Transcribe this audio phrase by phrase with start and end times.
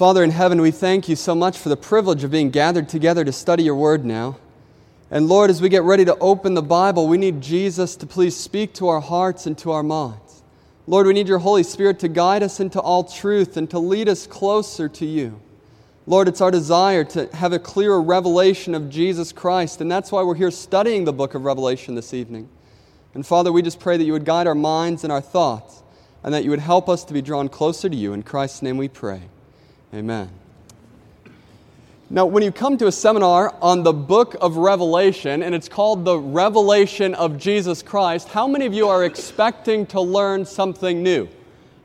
[0.00, 3.22] Father in heaven, we thank you so much for the privilege of being gathered together
[3.22, 4.38] to study your word now.
[5.10, 8.34] And Lord, as we get ready to open the Bible, we need Jesus to please
[8.34, 10.42] speak to our hearts and to our minds.
[10.86, 14.08] Lord, we need your Holy Spirit to guide us into all truth and to lead
[14.08, 15.38] us closer to you.
[16.06, 20.22] Lord, it's our desire to have a clearer revelation of Jesus Christ, and that's why
[20.22, 22.48] we're here studying the book of Revelation this evening.
[23.12, 25.82] And Father, we just pray that you would guide our minds and our thoughts,
[26.22, 28.14] and that you would help us to be drawn closer to you.
[28.14, 29.24] In Christ's name we pray.
[29.92, 30.30] Amen.
[32.12, 36.04] Now, when you come to a seminar on the book of Revelation, and it's called
[36.04, 41.28] the Revelation of Jesus Christ, how many of you are expecting to learn something new?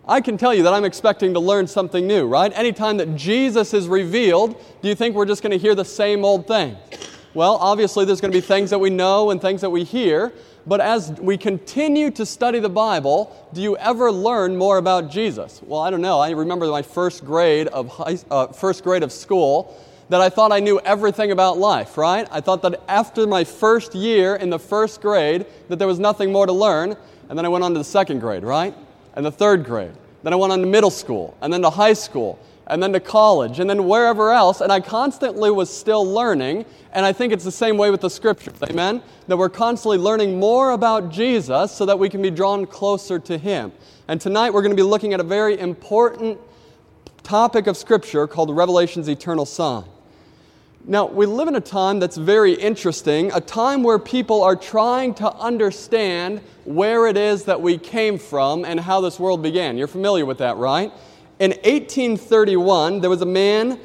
[0.08, 2.52] I can tell you that I'm expecting to learn something new, right?
[2.56, 6.24] Anytime that Jesus is revealed, do you think we're just going to hear the same
[6.24, 6.76] old thing?
[7.34, 10.32] Well, obviously, there's going to be things that we know and things that we hear,
[10.68, 15.62] but as we continue to study the Bible, do you ever learn more about Jesus?
[15.64, 16.20] Well, I don't know.
[16.20, 20.52] I remember my first grade of, high, uh, first grade of school that I thought
[20.52, 22.28] I knew everything about life, right?
[22.32, 26.32] I thought that after my first year in the first grade that there was nothing
[26.32, 26.96] more to learn,
[27.30, 28.76] and then I went on to the second grade, right?
[29.16, 29.94] And the third grade.
[30.24, 33.00] Then I went on to middle school, and then to high school, and then to
[33.00, 37.44] college, and then wherever else, and I constantly was still learning, and I think it's
[37.44, 39.02] the same way with the scriptures, amen?
[39.28, 43.38] That we're constantly learning more about Jesus so that we can be drawn closer to
[43.38, 43.72] Him.
[44.08, 46.40] And tonight we're going to be looking at a very important
[47.24, 49.86] topic of scripture called Revelation's eternal sign.
[50.88, 55.16] Now, we live in a time that's very interesting, a time where people are trying
[55.16, 59.78] to understand where it is that we came from and how this world began.
[59.80, 60.92] You're familiar with that, right?
[61.38, 63.78] In 1831, there was a man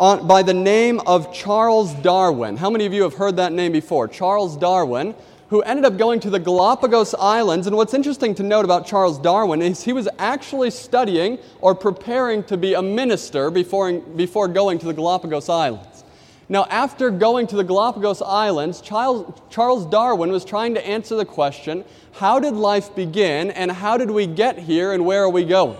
[0.00, 2.56] by the name of Charles Darwin.
[2.56, 4.08] How many of you have heard that name before?
[4.08, 5.14] Charles Darwin,
[5.50, 7.66] who ended up going to the Galapagos Islands.
[7.66, 12.42] And what's interesting to note about Charles Darwin is he was actually studying or preparing
[12.44, 16.04] to be a minister before, before going to the Galapagos Islands.
[16.48, 21.84] Now, after going to the Galapagos Islands, Charles Darwin was trying to answer the question
[22.12, 25.76] how did life begin, and how did we get here, and where are we going?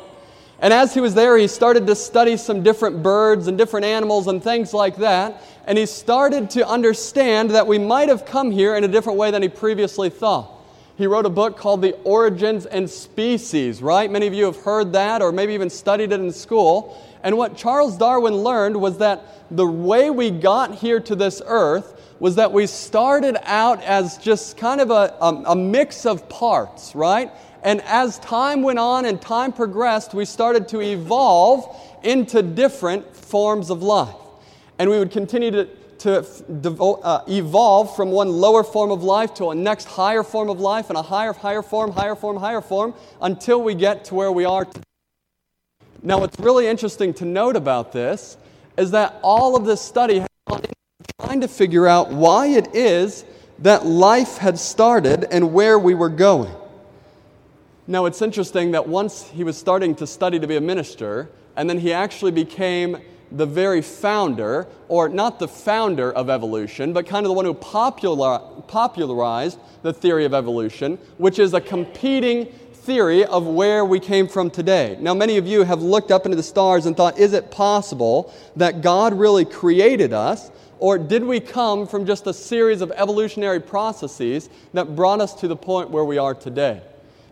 [0.63, 4.29] And as he was there, he started to study some different birds and different animals
[4.29, 5.43] and things like that.
[5.67, 9.33] And he started to understand that we might have come here in a different way
[9.33, 10.51] than he previously thought.
[10.97, 14.09] He wrote a book called The Origins and Species, right?
[14.09, 16.97] Many of you have heard that or maybe even studied it in school.
[17.25, 22.01] And what Charles Darwin learned was that the way we got here to this earth
[22.21, 26.95] was that we started out as just kind of a, a, a mix of parts,
[26.95, 27.33] right?
[27.63, 33.71] And as time went on and time progressed, we started to evolve into different forms
[33.71, 34.15] of life.
[34.79, 35.69] And we would continue to,
[35.99, 36.19] to
[36.83, 40.91] uh, evolve from one lower form of life to a next higher form of life
[40.91, 44.45] and a higher, higher form, higher form, higher form until we get to where we
[44.45, 44.83] are today.
[46.03, 48.37] Now, what's really interesting to note about this
[48.77, 50.63] is that all of this study has gone
[51.21, 53.25] trying to figure out why it is
[53.61, 56.53] that life had started and where we were going.
[57.89, 61.69] Now, it's interesting that once he was starting to study to be a minister, and
[61.69, 62.99] then he actually became
[63.33, 67.55] the very founder, or not the founder of evolution, but kind of the one who
[67.55, 68.39] popular,
[68.69, 74.49] popularized the theory of evolution, which is a competing theory of where we came from
[74.49, 74.97] today.
[75.01, 78.33] Now, many of you have looked up into the stars and thought, is it possible
[78.55, 80.53] that God really created us?
[80.79, 85.49] Or did we come from just a series of evolutionary processes that brought us to
[85.49, 86.83] the point where we are today?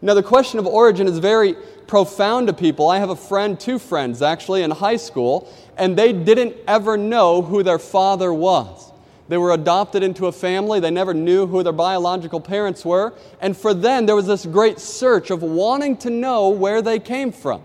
[0.02, 1.54] Now, the question of origin is very
[1.86, 2.88] profound to people.
[2.88, 7.42] I have a friend, two friends actually, in high school, and they didn't ever know
[7.42, 8.92] who their father was.
[9.28, 10.80] They were adopted into a family.
[10.80, 13.12] They never knew who their biological parents were.
[13.40, 17.30] And for them, there was this great search of wanting to know where they came
[17.30, 17.62] from.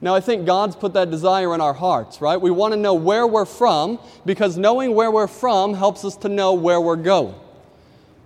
[0.00, 2.40] Now, I think God's put that desire in our hearts, right?
[2.40, 6.28] We want to know where we're from because knowing where we're from helps us to
[6.28, 7.34] know where we're going.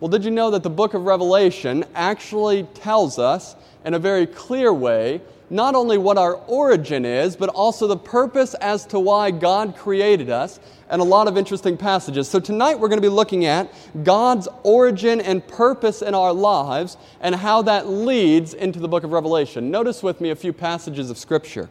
[0.02, 3.54] Well, did you know that the book of Revelation actually tells us
[3.84, 8.54] in a very clear way not only what our origin is, but also the purpose
[8.54, 10.58] as to why God created us,
[10.90, 12.26] and a lot of interesting passages.
[12.26, 13.72] So, tonight we're going to be looking at
[14.02, 19.12] God's origin and purpose in our lives and how that leads into the book of
[19.12, 19.70] Revelation.
[19.70, 21.70] Notice with me a few passages of Scripture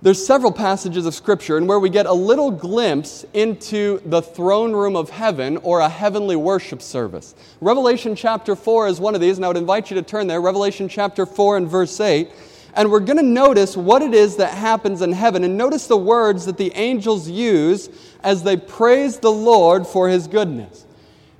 [0.00, 4.72] there's several passages of Scripture and where we get a little glimpse into the throne
[4.72, 7.34] room of heaven or a heavenly worship service.
[7.60, 10.40] Revelation chapter 4 is one of these, and I would invite you to turn there.
[10.40, 12.30] Revelation chapter 4 and verse 8.
[12.74, 15.42] And we're going to notice what it is that happens in heaven.
[15.42, 17.88] And notice the words that the angels use
[18.22, 20.86] as they praise the Lord for his goodness.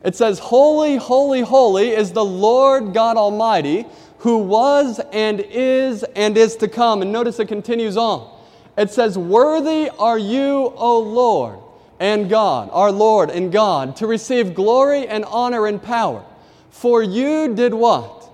[0.03, 3.87] It says, Holy, holy, holy is the Lord God Almighty,
[4.19, 7.03] who was and is and is to come.
[7.03, 8.38] And notice it continues on.
[8.79, 11.59] It says, Worthy are you, O Lord
[11.99, 16.25] and God, our Lord and God, to receive glory and honor and power.
[16.71, 18.31] For you did what?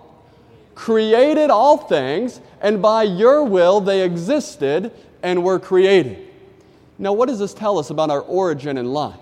[0.74, 4.92] Created all things, and by your will they existed
[5.22, 6.18] and were created.
[6.98, 9.16] Now, what does this tell us about our origin in life?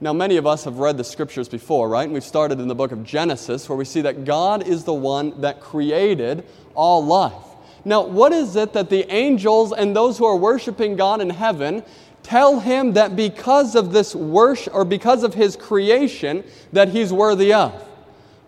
[0.00, 2.04] Now, many of us have read the scriptures before, right?
[2.04, 4.94] And we've started in the book of Genesis, where we see that God is the
[4.94, 7.43] one that created all life.
[7.84, 11.82] Now, what is it that the angels and those who are worshiping God in heaven
[12.22, 17.52] tell him that because of this worship or because of his creation that he's worthy
[17.52, 17.86] of?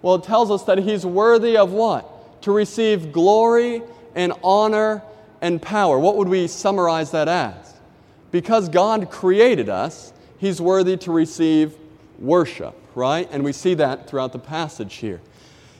[0.01, 2.43] Well, it tells us that he's worthy of what?
[2.43, 3.83] To receive glory
[4.15, 5.03] and honor
[5.43, 5.99] and power.
[5.99, 7.75] What would we summarize that as?
[8.31, 11.75] Because God created us, he's worthy to receive
[12.19, 13.29] worship, right?
[13.31, 15.21] And we see that throughout the passage here.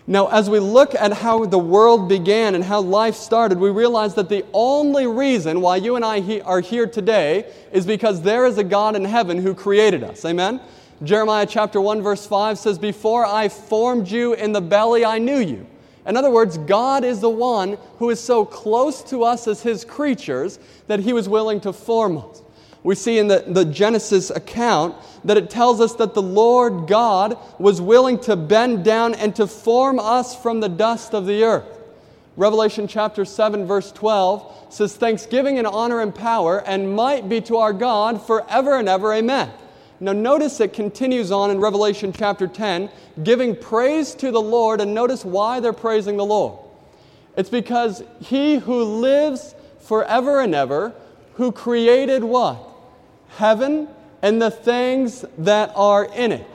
[0.09, 4.15] Now, as we look at how the world began and how life started, we realize
[4.15, 8.47] that the only reason why you and I he- are here today is because there
[8.47, 10.25] is a God in heaven who created us.
[10.25, 10.61] Amen?
[11.03, 15.39] Jeremiah chapter 1, verse 5 says, Before I formed you in the belly, I knew
[15.39, 15.67] you.
[16.07, 19.85] In other words, God is the one who is so close to us as his
[19.85, 22.43] creatures that he was willing to form us
[22.87, 24.95] we see in the, the Genesis account
[25.25, 29.49] that it tells us that the Lord God was willing to bend down and to
[29.49, 31.81] form us from the dust of the earth.
[32.37, 37.57] Revelation chapter 7, verse 12 says, Thanksgiving and honor and power and might be to
[37.57, 39.13] our God forever and ever.
[39.13, 39.51] Amen.
[39.99, 42.89] Now, notice it continues on in Revelation chapter 10,
[43.25, 46.61] giving praise to the Lord, and notice why they're praising the Lord.
[47.37, 50.95] It's because he who lives forever and ever,
[51.35, 52.75] who created what?
[53.37, 53.89] Heaven
[54.23, 56.47] and the things that are in it,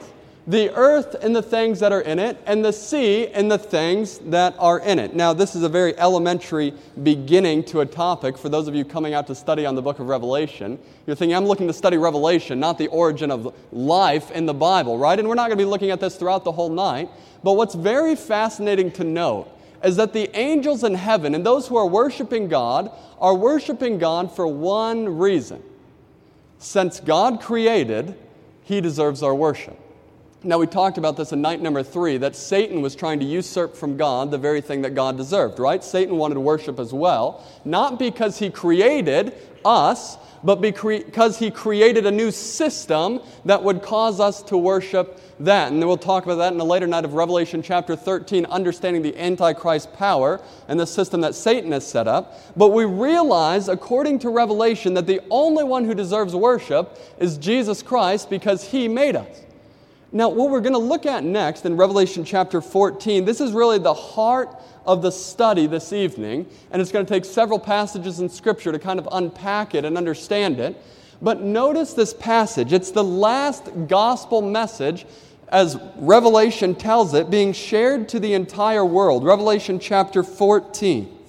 [0.48, 4.18] the earth and the things that are in it, and the sea and the things
[4.20, 5.16] that are in it.
[5.16, 6.74] Now, this is a very elementary
[7.04, 10.00] beginning to a topic for those of you coming out to study on the book
[10.00, 10.80] of Revelation.
[11.06, 14.98] You're thinking, I'm looking to study Revelation, not the origin of life in the Bible,
[14.98, 15.18] right?
[15.18, 17.10] And we're not going to be looking at this throughout the whole night.
[17.44, 19.48] But what's very fascinating to note
[19.84, 24.36] is that the angels in heaven and those who are worshiping God are worshiping God
[24.36, 25.64] for one reason
[26.62, 28.16] since God created,
[28.64, 29.78] he deserves our worship.
[30.44, 33.76] Now, we talked about this in night number three that Satan was trying to usurp
[33.76, 35.84] from God the very thing that God deserved, right?
[35.84, 39.34] Satan wanted worship as well, not because he created
[39.66, 45.72] us, but because he created a new system that would cause us to worship that.
[45.72, 49.02] And then we'll talk about that in a later night of Revelation chapter 13, understanding
[49.02, 52.40] the Antichrist power and the system that Satan has set up.
[52.56, 57.82] But we realize, according to Revelation, that the only one who deserves worship is Jesus
[57.82, 59.42] Christ because he made us.
[60.14, 63.80] Now, what we're going to look at next in Revelation chapter 14, this is really
[63.80, 68.30] the heart of the study this evening, and it's going to take several passages in
[68.30, 70.76] Scripture to kind of unpack it and understand it.
[71.22, 72.74] But notice this passage.
[72.74, 75.06] It's the last gospel message,
[75.50, 79.24] as Revelation tells it, being shared to the entire world.
[79.24, 81.20] Revelation chapter 14.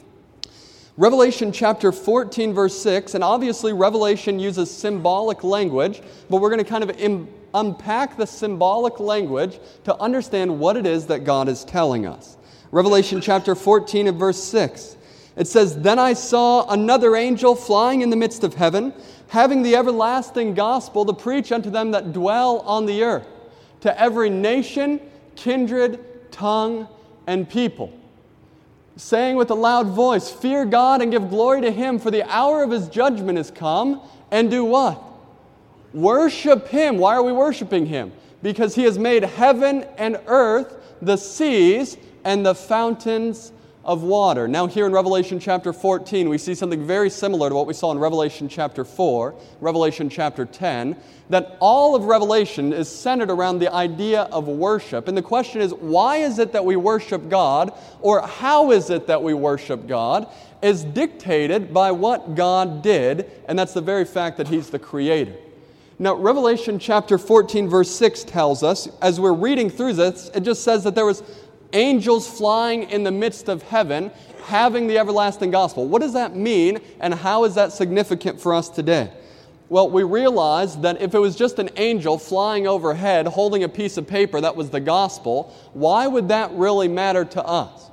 [0.96, 6.68] Revelation chapter 14, verse 6, and obviously Revelation uses symbolic language, but we're going to
[6.68, 11.64] kind of Im- unpack the symbolic language to understand what it is that God is
[11.64, 12.36] telling us.
[12.72, 14.96] Revelation chapter 14 and verse 6.
[15.36, 18.94] It says, Then I saw another angel flying in the midst of heaven,
[19.28, 23.26] having the everlasting gospel to preach unto them that dwell on the earth,
[23.82, 25.00] to every nation,
[25.36, 26.88] kindred, tongue,
[27.26, 27.92] and people.
[28.96, 32.62] Saying with a loud voice, Fear God and give glory to him, for the hour
[32.62, 35.02] of his judgment is come, and do what?
[35.92, 36.96] Worship him.
[36.96, 38.12] Why are we worshiping him?
[38.42, 43.52] Because he has made heaven and earth, the seas, and the fountains
[43.84, 44.46] of water.
[44.46, 47.90] Now, here in Revelation chapter 14, we see something very similar to what we saw
[47.90, 50.96] in Revelation chapter 4, Revelation chapter 10,
[51.30, 55.08] that all of Revelation is centered around the idea of worship.
[55.08, 59.08] And the question is, why is it that we worship God, or how is it
[59.08, 60.28] that we worship God,
[60.62, 65.34] is dictated by what God did, and that's the very fact that He's the Creator.
[65.98, 70.64] Now, Revelation chapter 14, verse 6 tells us, as we're reading through this, it just
[70.64, 71.22] says that there was
[71.72, 74.10] angels flying in the midst of heaven
[74.44, 75.86] having the everlasting gospel.
[75.86, 79.10] What does that mean, and how is that significant for us today?
[79.68, 83.96] Well, we realize that if it was just an angel flying overhead holding a piece
[83.96, 87.90] of paper that was the gospel, why would that really matter to us?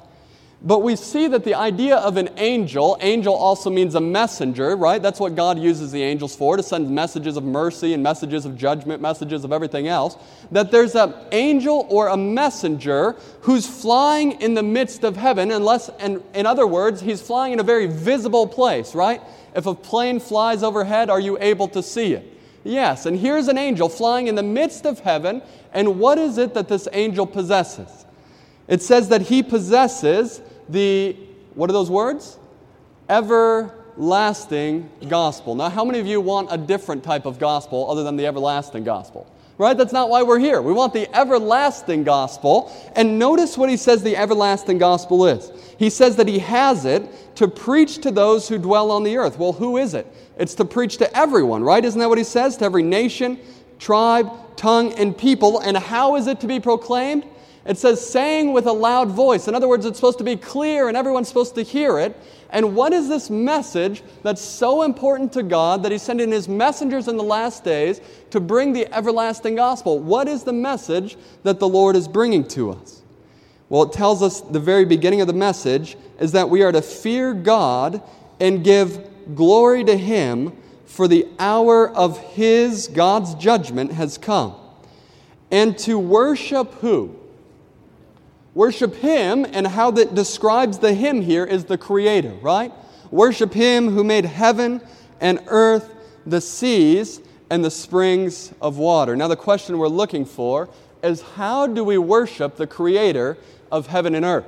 [0.62, 5.02] But we see that the idea of an angel, angel also means a messenger, right?
[5.02, 8.58] That's what God uses the angels for, to send messages of mercy and messages of
[8.58, 10.18] judgment, messages of everything else.
[10.52, 15.88] That there's an angel or a messenger who's flying in the midst of heaven, unless,
[15.98, 19.22] and in other words, he's flying in a very visible place, right?
[19.56, 22.38] If a plane flies overhead, are you able to see it?
[22.66, 26.54] Yes, and here's an angel flying in the midst of heaven, and what is it
[26.56, 28.06] that this angel possesses?
[28.70, 31.18] It says that he possesses the,
[31.56, 32.38] what are those words?
[33.10, 35.56] Everlasting gospel.
[35.56, 38.84] Now, how many of you want a different type of gospel other than the everlasting
[38.84, 39.30] gospel?
[39.58, 39.76] Right?
[39.76, 40.62] That's not why we're here.
[40.62, 42.72] We want the everlasting gospel.
[42.96, 45.52] And notice what he says the everlasting gospel is.
[45.78, 49.38] He says that he has it to preach to those who dwell on the earth.
[49.38, 50.08] Well, who is it?
[50.38, 51.84] It's to preach to everyone, right?
[51.84, 52.56] Isn't that what he says?
[52.58, 53.38] To every nation,
[53.80, 55.60] tribe, tongue, and people.
[55.60, 57.26] And how is it to be proclaimed?
[57.70, 59.48] It says, saying with a loud voice.
[59.48, 62.18] In other words, it's supposed to be clear and everyone's supposed to hear it.
[62.50, 67.08] And what is this message that's so important to God that He's sending His messengers
[67.08, 70.00] in the last days to bring the everlasting gospel?
[70.00, 73.04] What is the message that the Lord is bringing to us?
[73.70, 76.82] Well, it tells us the very beginning of the message is that we are to
[76.82, 78.02] fear God
[78.40, 80.58] and give glory to Him,
[80.88, 84.56] for the hour of His, God's judgment, has come.
[85.52, 87.19] And to worship who?
[88.54, 92.72] Worship Him, and how that describes the Him here is the Creator, right?
[93.12, 94.82] Worship Him who made heaven
[95.22, 95.94] and earth,
[96.26, 99.16] the seas, and the springs of water.
[99.16, 100.70] Now, the question we're looking for
[101.04, 103.38] is how do we worship the Creator
[103.72, 104.46] of heaven and earth?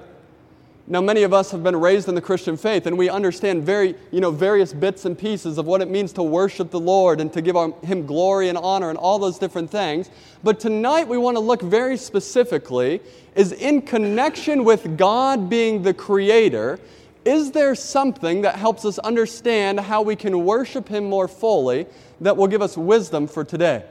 [0.88, 3.96] Now, many of us have been raised in the Christian faith, and we understand very,
[4.10, 7.32] you know, various bits and pieces of what it means to worship the Lord and
[7.34, 10.10] to give Him glory and honor and all those different things.
[10.44, 13.00] But tonight we want to look very specifically
[13.36, 16.80] is in connection with God being the Creator.
[17.26, 21.86] Is there something that helps us understand how we can worship Him more fully
[22.22, 23.86] that will give us wisdom for today?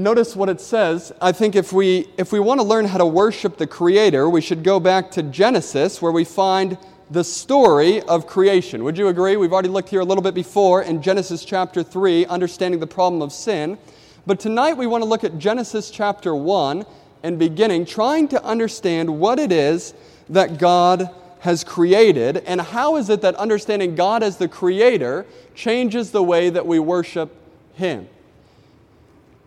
[0.00, 1.12] Notice what it says.
[1.20, 4.40] I think if we, if we want to learn how to worship the Creator, we
[4.40, 6.78] should go back to Genesis where we find
[7.10, 8.82] the story of creation.
[8.84, 9.36] Would you agree?
[9.36, 13.20] We've already looked here a little bit before in Genesis chapter 3, understanding the problem
[13.20, 13.76] of sin.
[14.26, 16.86] But tonight we want to look at Genesis chapter 1
[17.22, 19.92] and beginning, trying to understand what it is
[20.30, 26.10] that God has created and how is it that understanding God as the Creator changes
[26.10, 27.36] the way that we worship
[27.74, 28.08] Him.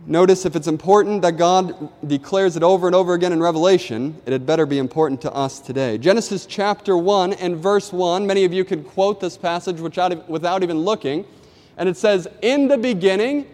[0.06, 4.34] Notice if it's important that God declares it over and over again in Revelation, it
[4.34, 5.98] had better be important to us today.
[5.98, 10.80] Genesis chapter 1 and verse 1, many of you could quote this passage without even
[10.80, 11.26] looking,
[11.78, 13.48] and it says, In the beginning,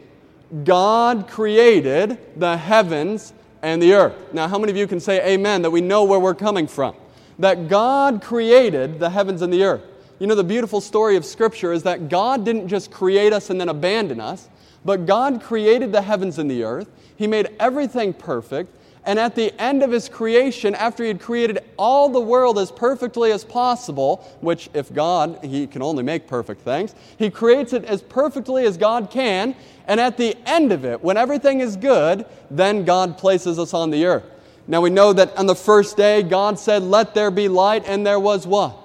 [0.63, 4.33] God created the heavens and the earth.
[4.33, 6.95] Now, how many of you can say amen that we know where we're coming from?
[7.37, 9.83] That God created the heavens and the earth.
[10.17, 13.61] You know, the beautiful story of Scripture is that God didn't just create us and
[13.61, 14.49] then abandon us.
[14.86, 16.89] But God created the heavens and the earth.
[17.15, 18.75] He made everything perfect.
[19.05, 22.71] And at the end of his creation, after he had created all the world as
[22.71, 27.86] perfectly as possible, which if God, he can only make perfect things, he creates it
[27.86, 29.55] as perfectly as God can.
[29.88, 33.89] And at the end of it, when everything is good, then God places us on
[33.89, 34.25] the earth.
[34.67, 38.05] Now we know that on the first day, God said, Let there be light, and
[38.05, 38.77] there was what?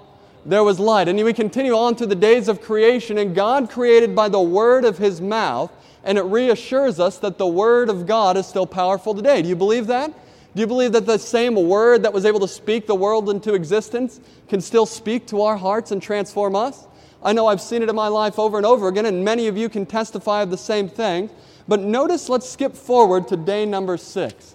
[0.46, 1.08] There was light.
[1.08, 4.86] And we continue on to the days of creation, and God created by the word
[4.86, 5.70] of his mouth
[6.04, 9.42] and it reassures us that the Word of God is still powerful today.
[9.42, 10.12] Do you believe that?
[10.54, 13.54] Do you believe that the same Word that was able to speak the world into
[13.54, 16.86] existence can still speak to our hearts and transform us?
[17.22, 19.56] I know I've seen it in my life over and over again, and many of
[19.56, 21.30] you can testify of the same thing.
[21.66, 24.54] But notice, let's skip forward to day number six.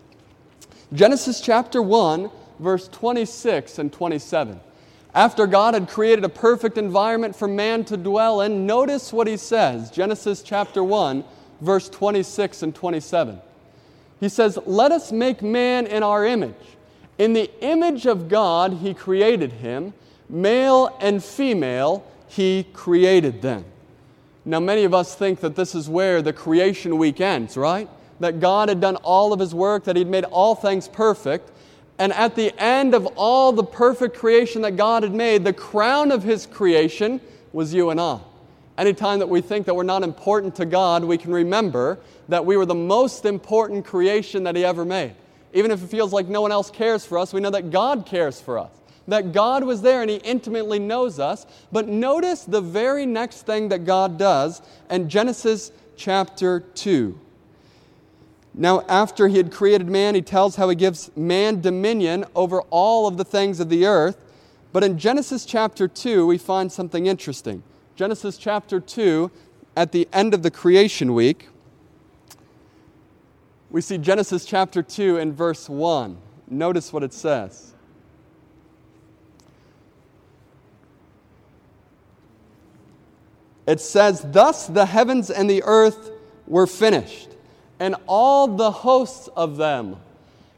[0.94, 2.30] Genesis chapter 1,
[2.60, 4.60] verse 26 and 27.
[5.16, 9.38] After God had created a perfect environment for man to dwell in, notice what he
[9.38, 9.90] says.
[9.90, 11.24] Genesis chapter 1,
[11.62, 13.40] verse 26 and 27.
[14.20, 16.56] He says, Let us make man in our image.
[17.18, 19.94] In the image of God, he created him.
[20.30, 23.66] Male and female, he created them.
[24.46, 27.90] Now, many of us think that this is where the creation week ends, right?
[28.20, 31.52] That God had done all of his work, that he'd made all things perfect.
[31.98, 36.12] And at the end of all the perfect creation that God had made, the crown
[36.12, 37.20] of his creation
[37.52, 38.20] was you and I.
[38.80, 42.56] Anytime that we think that we're not important to God, we can remember that we
[42.56, 45.16] were the most important creation that He ever made.
[45.54, 48.06] Even if it feels like no one else cares for us, we know that God
[48.06, 48.72] cares for us.
[49.10, 51.46] That God was there and He intimately knows us.
[51.74, 57.20] But notice the very next thing that God does in Genesis chapter 2.
[58.54, 63.08] Now, after He had created man, He tells how He gives man dominion over all
[63.08, 64.16] of the things of the earth.
[64.72, 67.62] But in Genesis chapter 2, we find something interesting.
[68.00, 69.30] Genesis chapter 2,
[69.76, 71.50] at the end of the creation week,
[73.70, 76.18] we see Genesis chapter 2 in verse 1.
[76.50, 77.74] Notice what it says.
[83.68, 86.12] It says, Thus the heavens and the earth
[86.48, 87.32] were finished,
[87.82, 89.98] and all the hosts of them.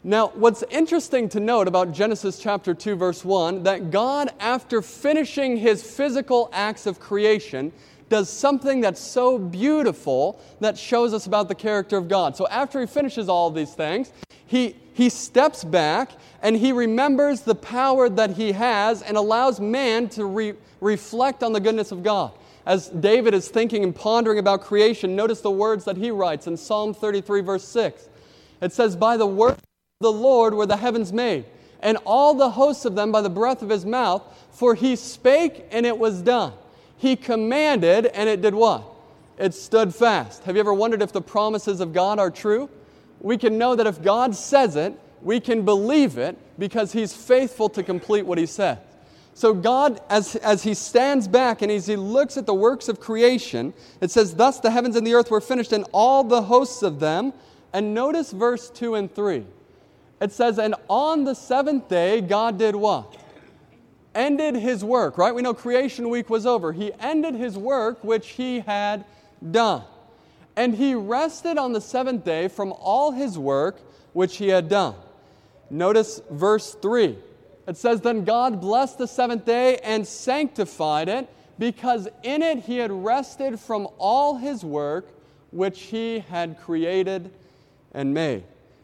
[0.04, 5.58] Now, what's interesting to note about Genesis chapter 2, verse 1, that God, after finishing
[5.58, 7.72] his physical acts of creation,
[8.10, 12.36] does something that's so beautiful that shows us about the character of God.
[12.36, 14.12] So, after he finishes all these things,
[14.48, 20.10] he, he steps back and he remembers the power that he has and allows man
[20.10, 22.32] to re- reflect on the goodness of God
[22.66, 26.58] as David is thinking and pondering about creation, notice the words that he writes in
[26.58, 28.10] Psalm 33, verse 6.
[28.62, 29.58] It says, By the word
[30.02, 31.46] the Lord were the heavens made,
[31.82, 35.66] and all the hosts of them by the breath of his mouth, for he spake
[35.72, 36.54] and it was done.
[36.98, 38.84] He commanded and it did what?
[39.38, 40.44] It stood fast.
[40.44, 42.70] Have you ever wondered if the promises of God are true?
[43.20, 47.70] We can know that if God says it, we can believe it because he's faithful
[47.70, 48.78] to complete what he says.
[49.34, 53.00] So, God, as, as He stands back and as He looks at the works of
[53.00, 56.84] creation, it says, Thus the heavens and the earth were finished, and all the hosts
[56.84, 57.34] of them.
[57.74, 59.46] And notice verse 2 and 3.
[60.22, 63.18] It says, And on the seventh day, God did what?
[64.16, 65.34] Ended His work, right?
[65.34, 66.72] We know creation week was over.
[66.72, 69.04] He ended His work which He had
[69.52, 69.84] done.
[70.56, 73.80] And He rested on the seventh day from all His work
[74.14, 74.96] which He had done.
[75.70, 77.18] Notice verse 3.
[77.68, 82.78] It says, Then God blessed the seventh day and sanctified it, because in it he
[82.78, 85.08] had rested from all his work
[85.52, 87.32] which he had created
[87.94, 88.44] and made.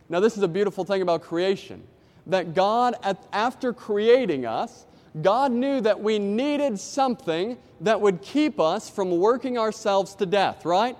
[0.10, 1.84] Now, this is a beautiful thing about creation
[2.28, 2.96] that God,
[3.32, 4.86] after creating us,
[5.22, 10.66] God knew that we needed something that would keep us from working ourselves to death,
[10.66, 10.98] right?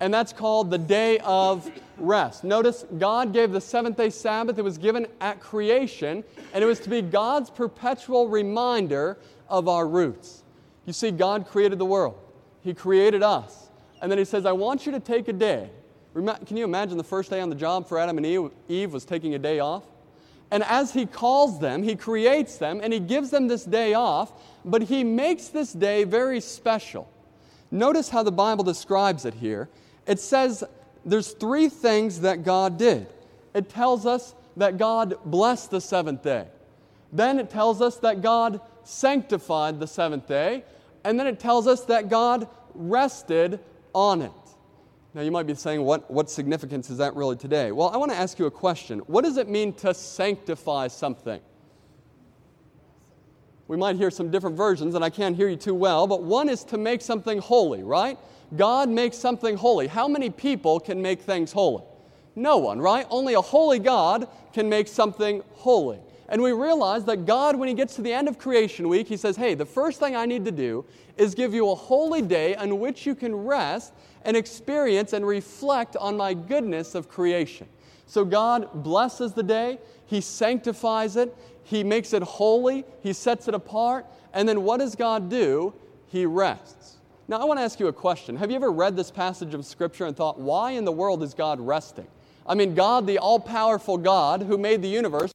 [0.00, 2.44] and that's called the day of rest.
[2.44, 6.80] Notice God gave the seventh day Sabbath, it was given at creation, and it was
[6.80, 10.42] to be God's perpetual reminder of our roots.
[10.86, 12.18] You see, God created the world,
[12.60, 13.70] He created us,
[14.02, 15.70] and then He says, I want you to take a day.
[16.14, 19.34] Can you imagine the first day on the job for Adam and Eve, was taking
[19.34, 19.82] a day off?
[20.50, 24.32] And as he calls them, he creates them and he gives them this day off,
[24.64, 27.10] but he makes this day very special.
[27.70, 29.68] Notice how the Bible describes it here
[30.06, 30.64] it says
[31.04, 33.06] there's three things that God did.
[33.54, 36.46] It tells us that God blessed the seventh day.
[37.12, 40.64] Then it tells us that God sanctified the seventh day.
[41.04, 43.60] And then it tells us that God rested
[43.94, 44.32] on it.
[45.14, 47.70] Now, you might be saying, what, what significance is that really today?
[47.70, 48.98] Well, I want to ask you a question.
[49.00, 51.40] What does it mean to sanctify something?
[53.68, 56.48] We might hear some different versions, and I can't hear you too well, but one
[56.48, 58.18] is to make something holy, right?
[58.56, 59.86] God makes something holy.
[59.86, 61.84] How many people can make things holy?
[62.34, 63.06] No one, right?
[63.08, 66.00] Only a holy God can make something holy.
[66.28, 69.16] And we realize that God, when He gets to the end of creation week, He
[69.16, 70.84] says, Hey, the first thing I need to do
[71.16, 73.92] is give you a holy day on which you can rest
[74.24, 77.68] and experience and reflect on my goodness of creation.
[78.06, 83.54] So God blesses the day, He sanctifies it, He makes it holy, He sets it
[83.54, 85.74] apart, and then what does God do?
[86.08, 86.96] He rests.
[87.26, 88.36] Now, I want to ask you a question.
[88.36, 91.32] Have you ever read this passage of Scripture and thought, why in the world is
[91.32, 92.06] God resting?
[92.46, 95.32] I mean, God, the all powerful God who made the universe,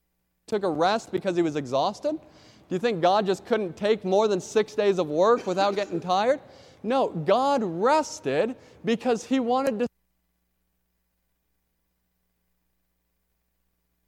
[0.49, 2.12] took a rest because he was exhausted?
[2.12, 5.99] Do you think God just couldn't take more than six days of work without getting
[5.99, 6.39] tired?
[6.83, 9.88] No, God rested because he wanted to.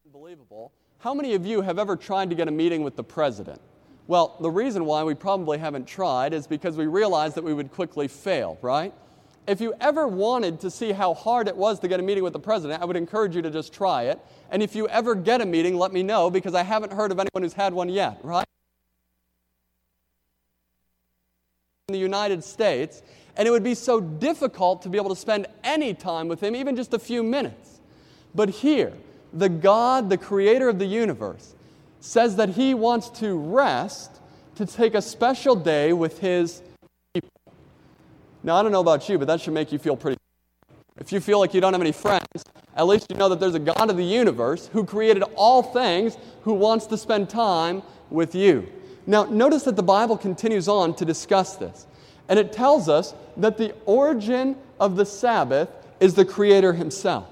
[0.05, 0.71] Unbelievable.
[0.99, 3.59] How many of you have ever tried to get a meeting with the president?
[4.07, 7.71] Well, the reason why we probably haven't tried is because we realized that we would
[7.71, 8.93] quickly fail, right?
[9.47, 12.33] If you ever wanted to see how hard it was to get a meeting with
[12.33, 14.19] the president, I would encourage you to just try it.
[14.51, 17.19] And if you ever get a meeting, let me know because I haven't heard of
[17.19, 18.45] anyone who's had one yet, right?
[21.89, 23.01] In the United States,
[23.35, 26.55] and it would be so difficult to be able to spend any time with him,
[26.55, 27.79] even just a few minutes.
[28.35, 28.93] But here,
[29.33, 31.55] the God, the creator of the universe,
[31.99, 34.19] says that he wants to rest
[34.55, 36.61] to take a special day with his.
[38.43, 40.17] Now, I don't know about you, but that should make you feel pretty.
[40.97, 42.43] If you feel like you don't have any friends,
[42.75, 46.17] at least you know that there's a God of the universe who created all things
[46.43, 48.67] who wants to spend time with you.
[49.07, 51.87] Now, notice that the Bible continues on to discuss this.
[52.29, 57.27] And it tells us that the origin of the Sabbath is the Creator Himself.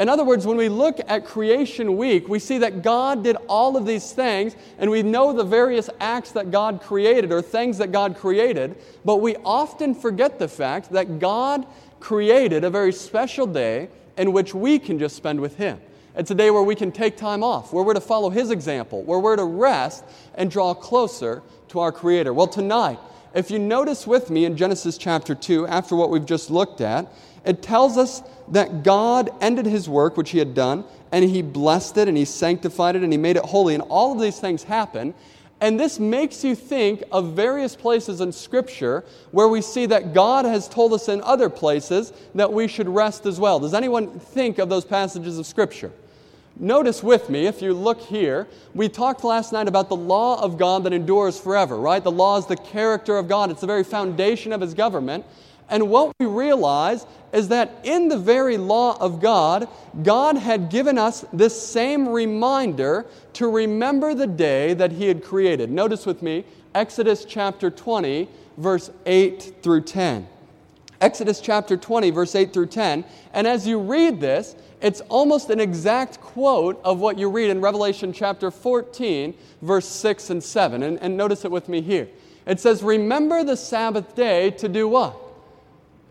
[0.00, 3.76] In other words, when we look at creation week, we see that God did all
[3.76, 7.92] of these things, and we know the various acts that God created or things that
[7.92, 11.66] God created, but we often forget the fact that God
[12.00, 15.78] created a very special day in which we can just spend with Him.
[16.16, 19.02] It's a day where we can take time off, where we're to follow His example,
[19.02, 20.02] where we're to rest
[20.34, 22.32] and draw closer to our Creator.
[22.32, 22.98] Well, tonight,
[23.34, 27.06] if you notice with me in Genesis chapter 2, after what we've just looked at,
[27.44, 31.96] it tells us that God ended his work, which he had done, and he blessed
[31.98, 33.74] it, and he sanctified it, and he made it holy.
[33.74, 35.14] And all of these things happen.
[35.60, 40.46] And this makes you think of various places in Scripture where we see that God
[40.46, 43.60] has told us in other places that we should rest as well.
[43.60, 45.92] Does anyone think of those passages of Scripture?
[46.58, 50.58] Notice with me, if you look here, we talked last night about the law of
[50.58, 52.02] God that endures forever, right?
[52.02, 55.24] The law is the character of God, it's the very foundation of His government.
[55.70, 59.68] And what we realize is that in the very law of God,
[60.02, 65.70] God had given us this same reminder to remember the day that He had created.
[65.70, 70.26] Notice with me Exodus chapter 20, verse 8 through 10.
[71.00, 73.04] Exodus chapter 20, verse 8 through 10.
[73.32, 77.60] And as you read this, it's almost an exact quote of what you read in
[77.60, 80.82] Revelation chapter 14, verse 6 and 7.
[80.82, 82.08] And, and notice it with me here.
[82.46, 85.29] It says, Remember the Sabbath day to do what?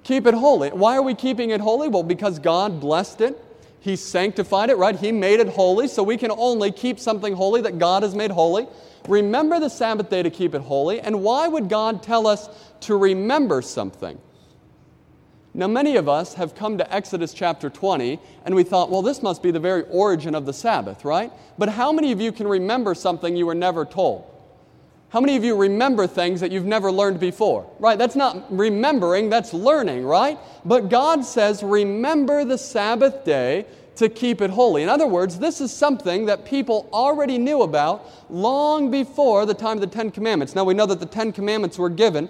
[0.03, 0.69] Keep it holy.
[0.69, 1.87] Why are we keeping it holy?
[1.87, 3.45] Well, because God blessed it.
[3.79, 4.95] He sanctified it, right?
[4.95, 8.31] He made it holy, so we can only keep something holy that God has made
[8.31, 8.67] holy.
[9.07, 10.99] Remember the Sabbath day to keep it holy.
[10.99, 12.49] And why would God tell us
[12.81, 14.19] to remember something?
[15.53, 19.23] Now, many of us have come to Exodus chapter 20 and we thought, well, this
[19.23, 21.31] must be the very origin of the Sabbath, right?
[21.57, 24.25] But how many of you can remember something you were never told?
[25.09, 27.67] How many of you remember things that you've never learned before?
[27.79, 27.97] Right?
[27.97, 30.37] That's not remembering, that's learning, right?
[30.63, 34.83] But God says, remember the Sabbath day to keep it holy.
[34.83, 39.77] In other words, this is something that people already knew about long before the time
[39.77, 40.55] of the Ten Commandments.
[40.55, 42.29] Now, we know that the Ten Commandments were given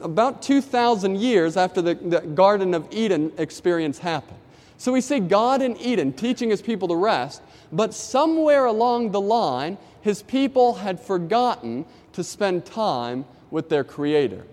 [0.00, 4.38] about 2,000 years after the, the Garden of Eden experience happened.
[4.78, 9.20] So we see God in Eden teaching his people to rest, but somewhere along the
[9.20, 14.44] line, his people had forgotten to spend time with their Creator.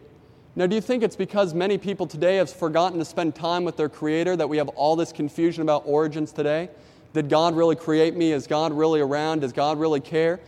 [0.56, 3.78] Now, do you think it's because many people today have forgotten to spend time with
[3.78, 6.70] their Creator that we have all this confusion about origins today?
[7.14, 8.32] Did God really create me?
[8.32, 9.42] Is God really around?
[9.42, 10.40] Does God really care?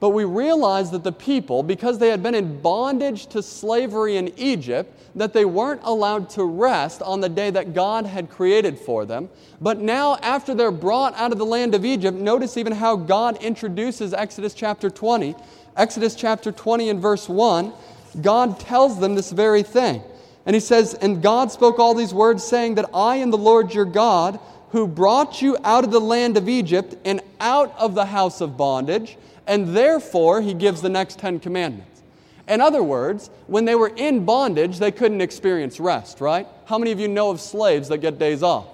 [0.00, 4.32] But we realize that the people, because they had been in bondage to slavery in
[4.36, 9.04] Egypt, that they weren't allowed to rest on the day that God had created for
[9.04, 9.28] them.
[9.60, 13.40] But now, after they're brought out of the land of Egypt, notice even how God
[13.40, 15.36] introduces Exodus chapter 20.
[15.76, 17.72] Exodus chapter 20 and verse 1,
[18.20, 20.02] God tells them this very thing.
[20.44, 23.72] And he says, And God spoke all these words, saying that I am the Lord
[23.72, 24.38] your God,
[24.70, 28.56] who brought you out of the land of Egypt and out of the house of
[28.56, 32.02] bondage and therefore he gives the next Ten Commandments.
[32.48, 36.46] In other words, when they were in bondage, they couldn't experience rest, right?
[36.66, 38.66] How many of you know of slaves that get days off?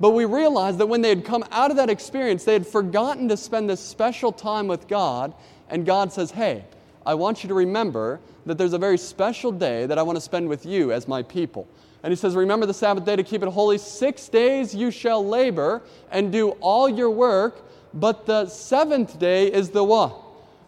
[0.00, 3.28] But we realized that when they had come out of that experience, they had forgotten
[3.28, 5.34] to spend this special time with God,
[5.72, 6.64] and God says, Hey,
[7.04, 10.20] I want you to remember that there's a very special day that I want to
[10.20, 11.66] spend with you as my people.
[12.02, 13.78] And he says, Remember the Sabbath day to keep it holy.
[13.78, 15.82] Six days you shall labor
[16.12, 20.14] and do all your work, but the seventh day is the what?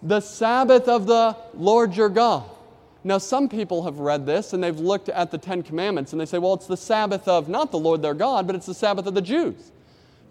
[0.03, 2.45] The Sabbath of the Lord your God.
[3.07, 6.25] Now, some people have read this and they've looked at the Ten Commandments and they
[6.25, 9.07] say, well, it's the Sabbath of not the Lord their God, but it's the Sabbath
[9.07, 9.73] of the Jews.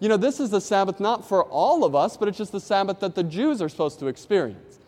[0.04, 2.60] You know, this is the Sabbath not for all of us, but it's just the
[2.60, 4.78] Sabbath that the Jews are supposed to experience.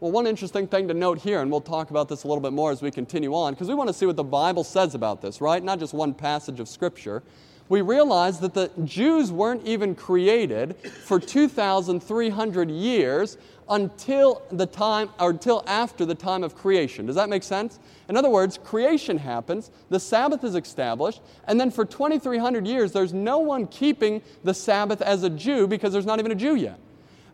[0.00, 2.52] Well, one interesting thing to note here, and we'll talk about this a little bit
[2.52, 5.22] more as we continue on, because we want to see what the Bible says about
[5.22, 5.62] this, right?
[5.62, 7.22] Not just one passage of Scripture
[7.68, 15.30] we realize that the Jews weren't even created for 2,300 years until the time or
[15.30, 17.06] until after the time of creation.
[17.06, 17.78] Does that make sense?
[18.08, 23.14] In other words, creation happens, the Sabbath is established, and then for 2,300 years, there's
[23.14, 26.78] no one keeping the Sabbath as a Jew because there's not even a Jew yet.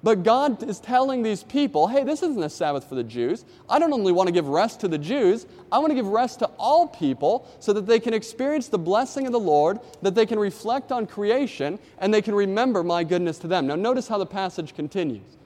[0.02, 3.44] But God is telling these people, hey, this isn't a Sabbath for the Jews.
[3.68, 6.38] I don't only want to give rest to the Jews, I want to give rest
[6.38, 10.24] to all people so that they can experience the blessing of the Lord, that they
[10.24, 13.66] can reflect on creation, and they can remember my goodness to them.
[13.66, 15.36] Now, notice how the passage continues.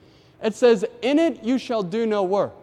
[0.43, 2.53] It says, In it you shall do no work,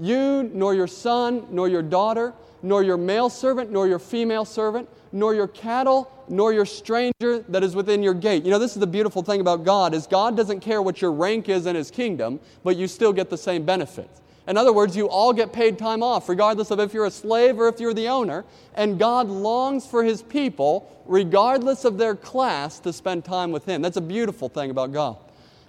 [0.00, 4.88] you, nor your son, nor your daughter, nor your male servant, nor your female servant
[5.12, 8.44] nor your cattle, nor your stranger that is within your gate.
[8.44, 11.12] You know, this is the beautiful thing about God is God doesn't care what your
[11.12, 14.20] rank is in his kingdom, but you still get the same benefits.
[14.46, 17.58] In other words, you all get paid time off, regardless of if you're a slave
[17.58, 18.44] or if you're the owner.
[18.74, 23.82] And God longs for His people, regardless of their class, to spend time with Him.
[23.82, 25.18] That's a beautiful thing about God.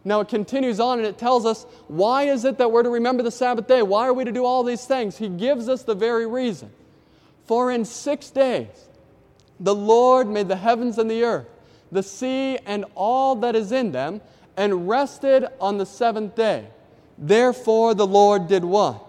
[0.03, 3.23] Now it continues on and it tells us why is it that we're to remember
[3.23, 3.81] the Sabbath day?
[3.83, 5.17] Why are we to do all these things?
[5.17, 6.71] He gives us the very reason.
[7.45, 8.89] For in six days
[9.59, 11.47] the Lord made the heavens and the earth,
[11.91, 14.21] the sea and all that is in them,
[14.57, 16.67] and rested on the seventh day.
[17.17, 19.03] Therefore, the Lord did what?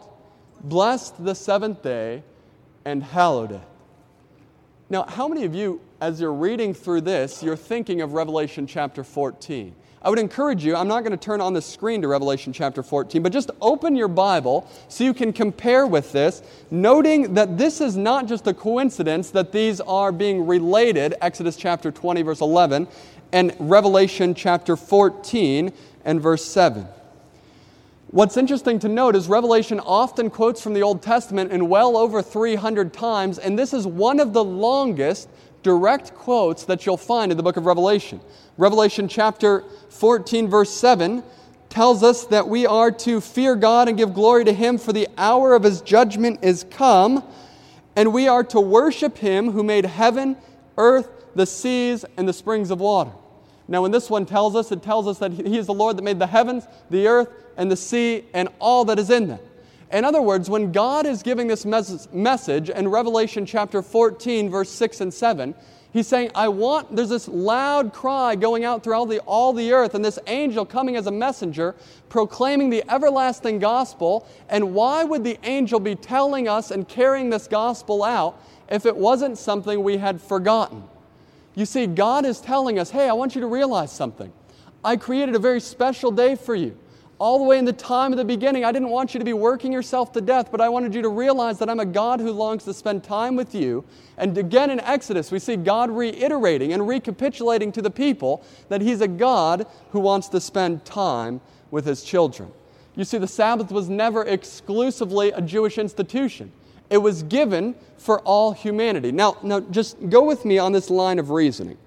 [0.62, 2.22] Blessed the seventh day
[2.84, 3.60] and hallowed it.
[4.90, 9.02] Now, how many of you, as you're reading through this, you're thinking of Revelation chapter
[9.02, 9.74] 14?
[10.04, 12.82] I would encourage you, I'm not going to turn on the screen to Revelation chapter
[12.82, 17.80] 14, but just open your Bible so you can compare with this, noting that this
[17.80, 22.88] is not just a coincidence that these are being related, Exodus chapter 20, verse 11,
[23.30, 25.72] and Revelation chapter 14
[26.04, 26.84] and verse 7.
[28.08, 32.20] What's interesting to note is Revelation often quotes from the Old Testament in well over
[32.20, 35.28] 300 times, and this is one of the longest
[35.62, 38.20] direct quotes that you'll find in the book of Revelation.
[38.58, 41.22] Revelation chapter 14, verse 7
[41.68, 45.08] tells us that we are to fear God and give glory to Him, for the
[45.16, 47.24] hour of His judgment is come,
[47.96, 50.36] and we are to worship Him who made heaven,
[50.76, 53.12] earth, the seas, and the springs of water.
[53.68, 56.02] Now, when this one tells us, it tells us that He is the Lord that
[56.02, 59.40] made the heavens, the earth, and the sea, and all that is in them.
[59.92, 64.70] In other words, when God is giving this mes- message in Revelation chapter 14, verse
[64.70, 65.54] 6 and 7,
[65.92, 69.94] He's saying, I want, there's this loud cry going out throughout the, all the earth,
[69.94, 71.74] and this angel coming as a messenger
[72.08, 74.26] proclaiming the everlasting gospel.
[74.48, 78.96] And why would the angel be telling us and carrying this gospel out if it
[78.96, 80.82] wasn't something we had forgotten?
[81.54, 84.32] You see, God is telling us, hey, I want you to realize something.
[84.82, 86.74] I created a very special day for you
[87.22, 88.64] all the way in the time of the beginning.
[88.64, 91.08] I didn't want you to be working yourself to death, but I wanted you to
[91.08, 93.84] realize that I'm a God who longs to spend time with you.
[94.18, 99.00] And again in Exodus, we see God reiterating and recapitulating to the people that He's
[99.02, 102.50] a God who wants to spend time with His children.
[102.96, 106.50] You see, the Sabbath was never exclusively a Jewish institution.
[106.90, 109.12] It was given for all humanity.
[109.12, 111.78] Now, now just go with me on this line of reasoning.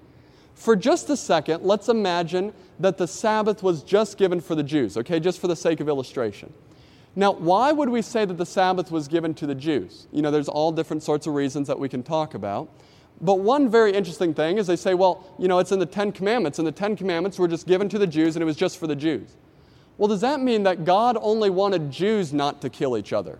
[0.56, 4.96] For just a second, let's imagine that the Sabbath was just given for the Jews,
[4.96, 6.52] okay, just for the sake of illustration.
[7.14, 10.08] Now, why would we say that the Sabbath was given to the Jews?
[10.12, 12.70] You know, there's all different sorts of reasons that we can talk about.
[13.20, 16.10] But one very interesting thing is they say, well, you know, it's in the Ten
[16.10, 18.78] Commandments, and the Ten Commandments were just given to the Jews, and it was just
[18.78, 19.36] for the Jews.
[19.98, 23.38] Well, does that mean that God only wanted Jews not to kill each other?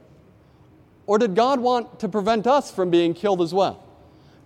[1.07, 3.86] Or did God want to prevent us from being killed as well?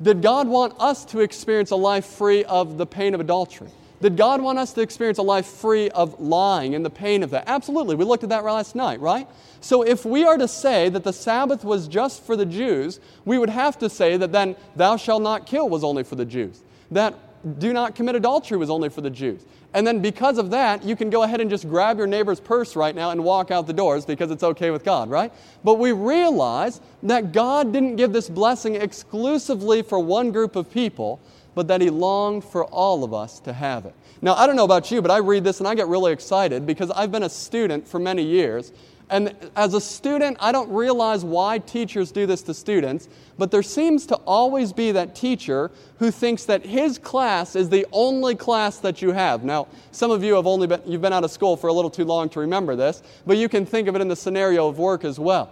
[0.03, 3.69] Did God want us to experience a life free of the pain of adultery?
[4.01, 7.31] Did God want us to experience a life free of lying and the pain of
[7.31, 7.45] that?
[7.47, 7.97] Absolutely.
[7.97, 9.29] We looked at that last night, right?
[9.61, 13.37] So if we are to say that the Sabbath was just for the Jews, we
[13.37, 16.63] would have to say that then thou shalt not kill was only for the Jews.
[16.91, 17.15] That
[17.59, 19.45] do not commit adultery was only for the Jews.
[19.73, 22.75] And then because of that, you can go ahead and just grab your neighbor's purse
[22.75, 25.33] right now and walk out the doors because it's okay with God, right?
[25.63, 31.21] But we realize that God didn't give this blessing exclusively for one group of people,
[31.55, 33.95] but that He longed for all of us to have it.
[34.23, 36.67] Now, I don't know about you, but I read this and I get really excited
[36.67, 38.73] because I've been a student for many years.
[39.11, 43.63] And as a student, I don't realize why teachers do this to students, but there
[43.63, 48.79] seems to always be that teacher who thinks that his class is the only class
[48.79, 49.43] that you have.
[49.43, 51.91] Now, some of you have only been, you've been out of school for a little
[51.91, 54.79] too long to remember this, but you can think of it in the scenario of
[54.79, 55.51] work as well.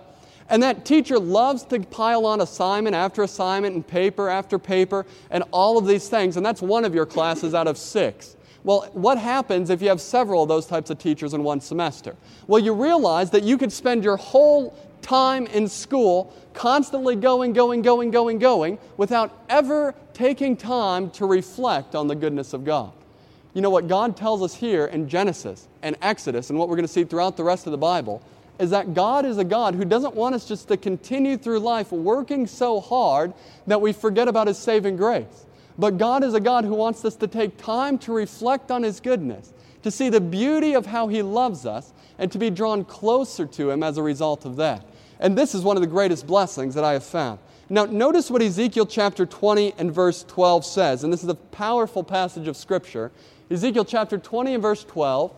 [0.49, 5.43] And that teacher loves to pile on assignment after assignment and paper after paper and
[5.51, 8.37] all of these things, and that's one of your classes out of six.
[8.69, 12.15] Well, what happens if you have several of those types of teachers in one semester?
[12.47, 17.81] Well, you realize that you could spend your whole time in school constantly going, going,
[17.81, 22.93] going, going, going without ever taking time to reflect on the goodness of God.
[23.55, 26.87] You know what God tells us here in Genesis and Exodus, and what we're going
[26.87, 28.23] to see throughout the rest of the Bible,
[28.59, 31.91] is that God is a God who doesn't want us just to continue through life
[31.91, 33.33] working so hard
[33.67, 35.47] that we forget about His saving grace.
[35.79, 38.99] But God is a God who wants us to take time to reflect on His
[38.99, 39.53] goodness,
[39.85, 43.71] to see the beauty of how He loves us, and to be drawn closer to
[43.71, 44.85] Him as a result of that.
[45.21, 47.39] And this is one of the greatest blessings that I have found.
[47.71, 52.03] Now, notice what Ezekiel chapter 20 and verse 12 says, and this is a powerful
[52.03, 53.13] passage of Scripture.
[53.51, 55.33] Ezekiel chapter 20 and verse 12,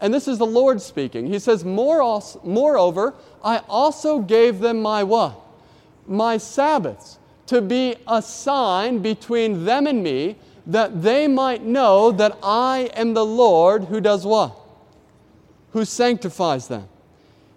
[0.00, 1.26] and this is the Lord speaking.
[1.26, 5.40] He says, Moreover, I also gave them my what?
[6.06, 7.18] My Sabbaths
[7.50, 10.36] to be a sign between them and me,
[10.68, 14.56] that they might know that I am the Lord who does what?
[15.72, 16.86] Who sanctifies them.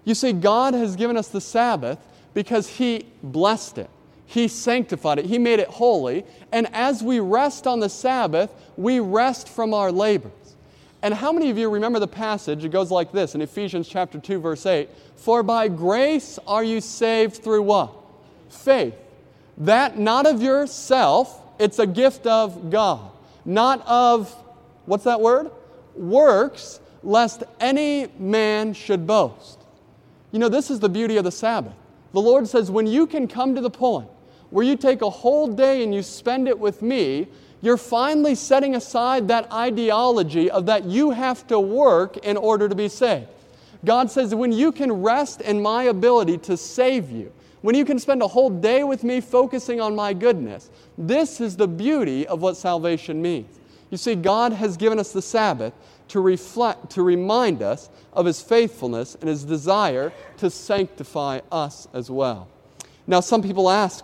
[0.04, 2.00] You see, God has given us the Sabbath
[2.34, 3.90] because He blessed it.
[4.26, 5.26] He sanctified it.
[5.26, 6.26] He made it holy.
[6.52, 10.56] And as we rest on the Sabbath, we rest from our labors.
[11.04, 12.66] And how many of you remember the passage?
[12.66, 16.82] It goes like this in Ephesians chapter 2 verse 8, "For by grace are you
[16.82, 17.92] saved through what?
[18.50, 18.96] Faith.
[19.58, 23.12] That not of yourself, it's a gift of God,
[23.46, 24.34] not of
[24.86, 25.52] what's that word?
[25.96, 29.60] Works, lest any man should boast."
[30.32, 31.74] You know, this is the beauty of the Sabbath.
[32.14, 34.08] The Lord says, when you can come to the point
[34.50, 37.28] where you take a whole day and you spend it with me,
[37.62, 42.76] you're finally setting aside that ideology of that you have to work in order to
[42.76, 43.28] be saved.
[43.86, 47.32] God says, when you can rest in my ability to save you,
[47.64, 51.56] when you can spend a whole day with me focusing on my goodness, this is
[51.56, 53.58] the beauty of what salvation means.
[53.90, 55.74] You see, God has given us the Sabbath
[56.10, 62.12] to reflect, to remind us of His faithfulness and His desire to sanctify us as
[62.12, 62.50] well.
[63.08, 64.04] Now, some people ask,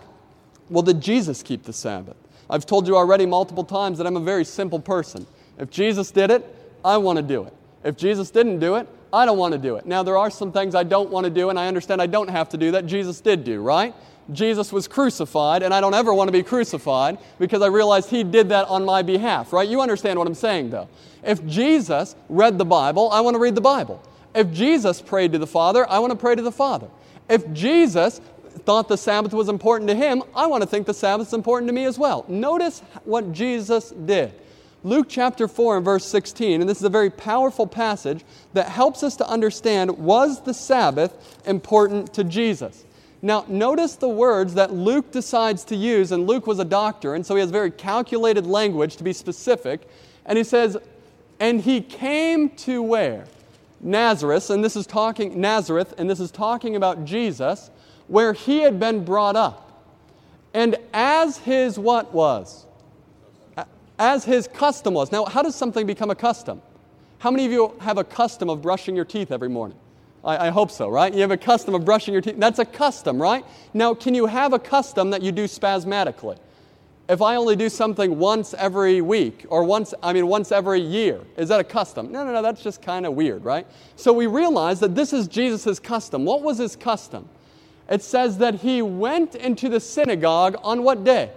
[0.70, 2.16] well, did Jesus keep the Sabbath?
[2.48, 5.26] I've told you already multiple times that I'm a very simple person.
[5.58, 6.46] If Jesus did it,
[6.82, 7.52] I want to do it.
[7.84, 9.86] If Jesus didn't do it, I don't want to do it.
[9.86, 12.30] Now, there are some things I don't want to do, and I understand I don't
[12.30, 12.86] have to do that.
[12.86, 13.94] Jesus did do, right?
[14.32, 18.22] Jesus was crucified, and I don't ever want to be crucified because I realized He
[18.22, 19.68] did that on my behalf, right?
[19.68, 20.88] You understand what I'm saying, though.
[21.24, 24.02] If Jesus read the Bible, I want to read the Bible.
[24.34, 26.88] If Jesus prayed to the Father, I want to pray to the Father.
[27.28, 28.20] If Jesus
[28.64, 31.68] thought the Sabbath was important to him, I want to think the Sabbath is important
[31.68, 32.24] to me as well.
[32.28, 34.32] Notice what Jesus did.
[34.82, 39.02] Luke chapter 4 and verse 16, and this is a very powerful passage that helps
[39.02, 42.86] us to understand was the Sabbath important to Jesus?
[43.20, 47.26] Now, notice the words that Luke decides to use, and Luke was a doctor, and
[47.26, 49.86] so he has very calculated language to be specific.
[50.24, 50.78] And he says,
[51.38, 53.26] And he came to where?
[53.82, 57.70] Nazareth, and this is talking Nazareth, and this is talking about Jesus
[58.08, 59.84] where he had been brought up.
[60.52, 62.66] And as his what was?
[64.00, 65.12] As his custom was.
[65.12, 66.62] Now, how does something become a custom?
[67.18, 69.76] How many of you have a custom of brushing your teeth every morning?
[70.24, 71.12] I, I, hope so, right?
[71.12, 72.36] You have a custom of brushing your teeth.
[72.38, 73.44] That's a custom, right?
[73.74, 76.38] Now, can you have a custom that you do spasmodically?
[77.10, 81.20] If I only do something once every week or once, I mean, once every year,
[81.36, 82.10] is that a custom?
[82.10, 83.66] No, no, no, that's just kind of weird, right?
[83.96, 86.24] So we realize that this is Jesus' custom.
[86.24, 87.28] What was his custom?
[87.90, 91.30] it says that he went into the synagogue on what day?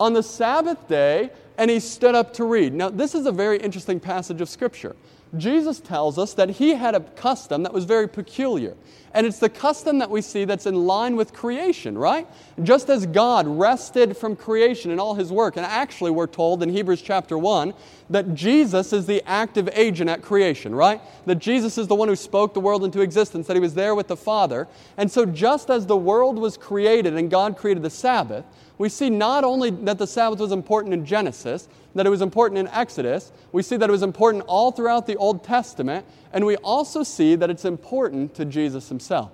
[0.00, 1.30] On the Sabbath day,
[1.60, 2.72] and he stood up to read.
[2.72, 4.96] Now, this is a very interesting passage of Scripture.
[5.36, 8.74] Jesus tells us that he had a custom that was very peculiar.
[9.12, 12.26] And it's the custom that we see that's in line with creation, right?
[12.62, 16.70] Just as God rested from creation and all his work, and actually we're told in
[16.70, 17.74] Hebrews chapter 1
[18.08, 21.02] that Jesus is the active agent at creation, right?
[21.26, 23.94] That Jesus is the one who spoke the world into existence, that he was there
[23.94, 24.66] with the Father.
[24.96, 28.46] And so, just as the world was created and God created the Sabbath,
[28.80, 32.56] we see not only that the Sabbath was important in Genesis, that it was important
[32.56, 36.56] in Exodus, we see that it was important all throughout the Old Testament, and we
[36.56, 39.32] also see that it's important to Jesus himself.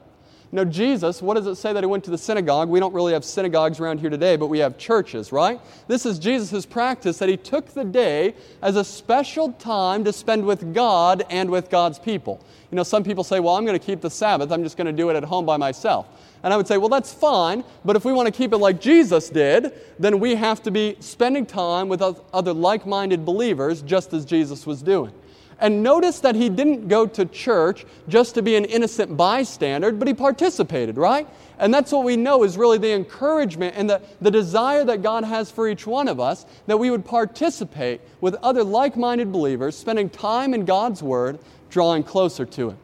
[0.50, 2.68] Now, Jesus, what does it say that he went to the synagogue?
[2.68, 5.60] We don't really have synagogues around here today, but we have churches, right?
[5.86, 10.44] This is Jesus' practice that he took the day as a special time to spend
[10.44, 12.44] with God and with God's people.
[12.72, 14.88] You know, some people say, well, I'm going to keep the Sabbath, I'm just going
[14.88, 16.08] to do it at home by myself.
[16.46, 18.80] And I would say, well, that's fine, but if we want to keep it like
[18.80, 24.12] Jesus did, then we have to be spending time with other like minded believers, just
[24.12, 25.12] as Jesus was doing.
[25.58, 30.06] And notice that he didn't go to church just to be an innocent bystander, but
[30.06, 31.26] he participated, right?
[31.58, 35.24] And that's what we know is really the encouragement and the, the desire that God
[35.24, 39.76] has for each one of us that we would participate with other like minded believers,
[39.76, 42.78] spending time in God's Word, drawing closer to Him.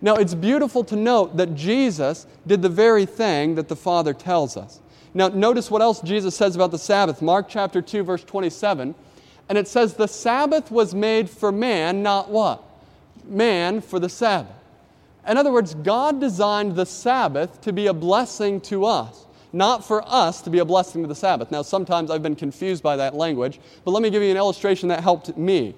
[0.00, 4.56] Now, it's beautiful to note that Jesus did the very thing that the Father tells
[4.56, 4.80] us.
[5.14, 7.22] Now, notice what else Jesus says about the Sabbath.
[7.22, 8.94] Mark chapter 2, verse 27
[9.48, 12.62] and it says, The Sabbath was made for man, not what?
[13.24, 14.52] Man for the Sabbath.
[15.28, 20.02] In other words, God designed the Sabbath to be a blessing to us, not for
[20.06, 21.50] us to be a blessing to the Sabbath.
[21.50, 24.88] Now, sometimes I've been confused by that language, but let me give you an illustration
[24.88, 25.74] that helped me.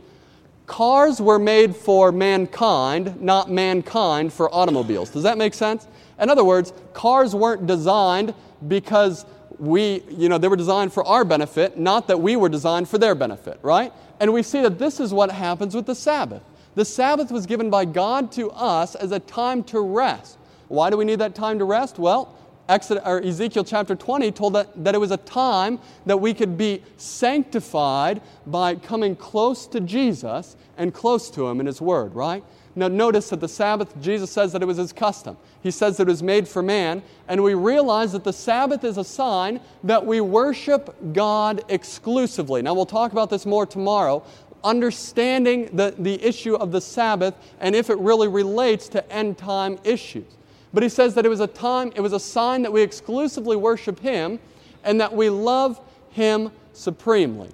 [0.69, 5.09] Cars were made for mankind, not mankind for automobiles.
[5.09, 5.89] Does that make sense?
[6.21, 8.35] In other words, cars weren't designed
[8.69, 9.25] because
[9.59, 12.99] we, you know, they were designed for our benefit, not that we were designed for
[12.99, 13.93] their benefit, right?
[14.21, 16.43] And we see that this is what happens with the Sabbath.
[16.75, 20.37] The Sabbath was given by God to us as a time to rest.
[20.69, 21.99] Why do we need that time to rest?
[21.99, 22.37] Well,
[22.69, 26.59] Exodus, or Ezekiel chapter 20 told that, that it was a time that we could
[26.59, 32.45] be sanctified by coming close to Jesus and close to Him in His Word, right?
[32.79, 35.37] Now, notice that the Sabbath, Jesus says that it was his custom.
[35.65, 38.99] He says that it was made for man, and we realize that the Sabbath is
[38.99, 42.63] a sign that we worship God exclusively.
[42.63, 44.23] Now, we'll talk about this more tomorrow,
[44.63, 49.79] understanding the, the issue of the Sabbath and if it really relates to end time
[49.83, 50.38] issues.
[50.73, 53.57] But he says that it was a time, it was a sign that we exclusively
[53.57, 54.39] worship him
[54.85, 57.51] and that we love him supremely.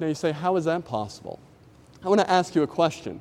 [0.00, 1.38] Now you say, how is that possible?
[2.04, 3.20] I want to ask you a question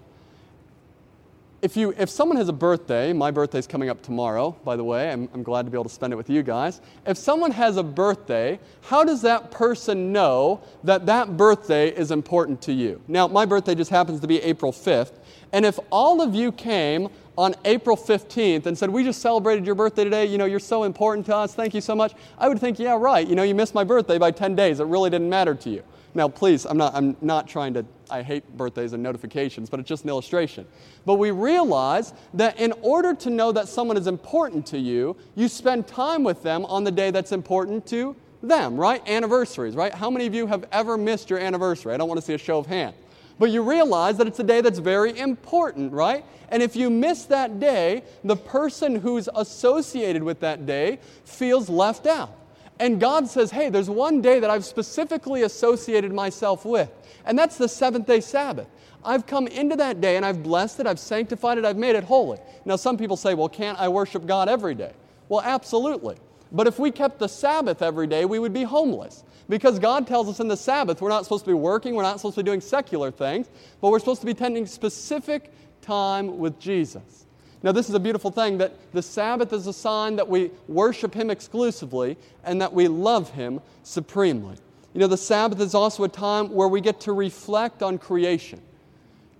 [1.61, 4.83] if, you, if someone has a birthday, my birthday is coming up tomorrow, by the
[4.83, 6.81] way, I'm, I'm glad to be able to spend it with you guys.
[7.05, 12.61] If someone has a birthday, how does that person know that that birthday is important
[12.63, 13.01] to you?
[13.07, 15.13] Now, my birthday just happens to be April 5th,
[15.51, 19.75] and if all of you came on April 15th and said, We just celebrated your
[19.75, 22.59] birthday today, you know, you're so important to us, thank you so much, I would
[22.59, 25.29] think, Yeah, right, you know, you missed my birthday by 10 days, it really didn't
[25.29, 25.83] matter to you.
[26.15, 29.87] Now, please, I'm not, I'm not trying to, I hate birthdays and notifications, but it's
[29.87, 30.65] just an illustration.
[31.05, 35.47] But we realize that in order to know that someone is important to you, you
[35.47, 39.07] spend time with them on the day that's important to them, right?
[39.07, 39.93] Anniversaries, right?
[39.93, 41.93] How many of you have ever missed your anniversary?
[41.93, 42.95] I don't want to see a show of hands.
[43.39, 46.25] But you realize that it's a day that's very important, right?
[46.49, 52.07] And if you miss that day, the person who's associated with that day feels left
[52.07, 52.31] out.
[52.79, 56.89] And God says, hey, there's one day that I've specifically associated myself with,
[57.25, 58.67] and that's the seventh day Sabbath.
[59.03, 62.03] I've come into that day and I've blessed it, I've sanctified it, I've made it
[62.03, 62.39] holy.
[62.65, 64.91] Now, some people say, well, can't I worship God every day?
[65.29, 66.17] Well, absolutely.
[66.51, 69.23] But if we kept the Sabbath every day, we would be homeless.
[69.49, 72.17] Because God tells us in the Sabbath we're not supposed to be working, we're not
[72.17, 73.47] supposed to be doing secular things,
[73.81, 77.25] but we're supposed to be spending specific time with Jesus.
[77.63, 81.13] Now, this is a beautiful thing that the Sabbath is a sign that we worship
[81.13, 84.57] Him exclusively and that we love Him supremely.
[84.93, 88.61] You know, the Sabbath is also a time where we get to reflect on creation.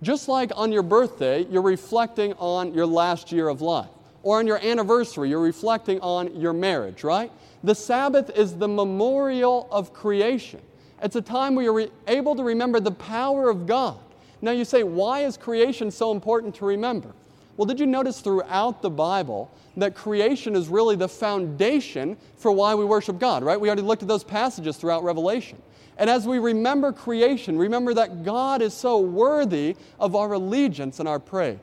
[0.02, 3.88] Just like on your birthday, you're reflecting on your last year of life.
[4.28, 7.32] Or on your anniversary, you're reflecting on your marriage, right?
[7.64, 10.60] The Sabbath is the memorial of creation.
[11.02, 13.96] It's a time where you're able to remember the power of God.
[14.42, 17.08] Now you say, why is creation so important to remember?
[17.56, 22.74] Well, did you notice throughout the Bible that creation is really the foundation for why
[22.74, 23.58] we worship God, right?
[23.58, 25.56] We already looked at those passages throughout Revelation.
[25.96, 31.08] And as we remember creation, remember that God is so worthy of our allegiance and
[31.08, 31.56] our praise.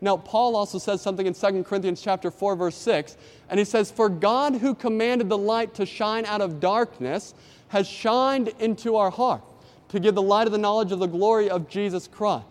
[0.00, 3.16] Now, Paul also says something in 2 Corinthians chapter 4, verse 6,
[3.50, 7.34] and he says, For God who commanded the light to shine out of darkness
[7.68, 9.42] has shined into our heart
[9.90, 12.46] to give the light of the knowledge of the glory of Jesus Christ.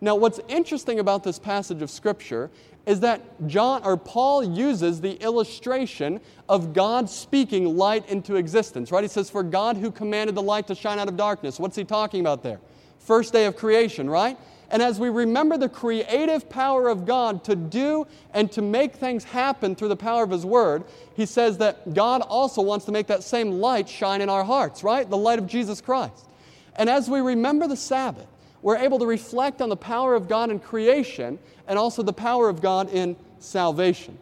[0.00, 2.50] Now, what's interesting about this passage of Scripture
[2.86, 9.02] is that John or Paul uses the illustration of God speaking light into existence, right?
[9.02, 11.58] He says, For God who commanded the light to shine out of darkness.
[11.58, 12.60] What's he talking about there?
[12.98, 14.36] First day of creation, right?
[14.70, 19.24] And as we remember the creative power of God to do and to make things
[19.24, 20.84] happen through the power of His Word,
[21.14, 24.82] He says that God also wants to make that same light shine in our hearts,
[24.82, 25.08] right?
[25.08, 26.28] The light of Jesus Christ.
[26.76, 28.26] And as we remember the Sabbath,
[28.62, 31.38] we're able to reflect on the power of God in creation
[31.68, 34.18] and also the power of God in salvation.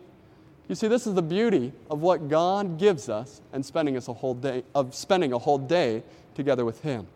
[0.69, 4.13] You see, this is the beauty of what God gives us and spending us a
[4.13, 6.03] whole day of spending a whole day
[6.35, 7.07] together with Him.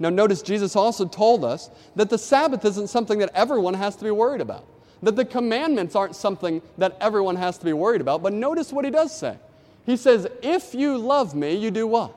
[0.00, 4.04] Now, notice Jesus also told us that the Sabbath isn't something that everyone has to
[4.04, 4.64] be worried about.
[5.02, 8.22] That the commandments aren't something that everyone has to be worried about.
[8.22, 9.36] But notice what he does say.
[9.84, 12.16] He says, If you love me, you do what?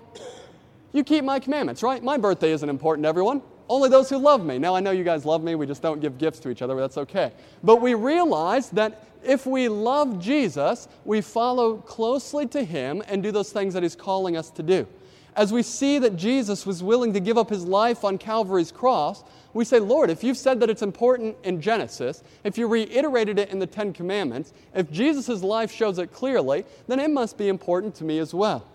[0.94, 2.02] You keep my commandments, right?
[2.02, 3.42] My birthday isn't important to everyone.
[3.68, 4.60] Only those who love me.
[4.60, 5.56] Now, I know you guys love me.
[5.56, 7.32] We just don't give gifts to each other, but that's okay.
[7.64, 13.32] But we realize that if we love Jesus, we follow closely to him and do
[13.32, 14.88] those things that he's calling us to do.
[15.36, 19.24] As we see that Jesus was willing to give up his life on Calvary's cross,
[19.54, 23.50] we say, Lord, if you've said that it's important in Genesis, if you reiterated it
[23.50, 27.96] in the Ten Commandments, if Jesus' life shows it clearly, then it must be important
[27.96, 28.66] to me as well.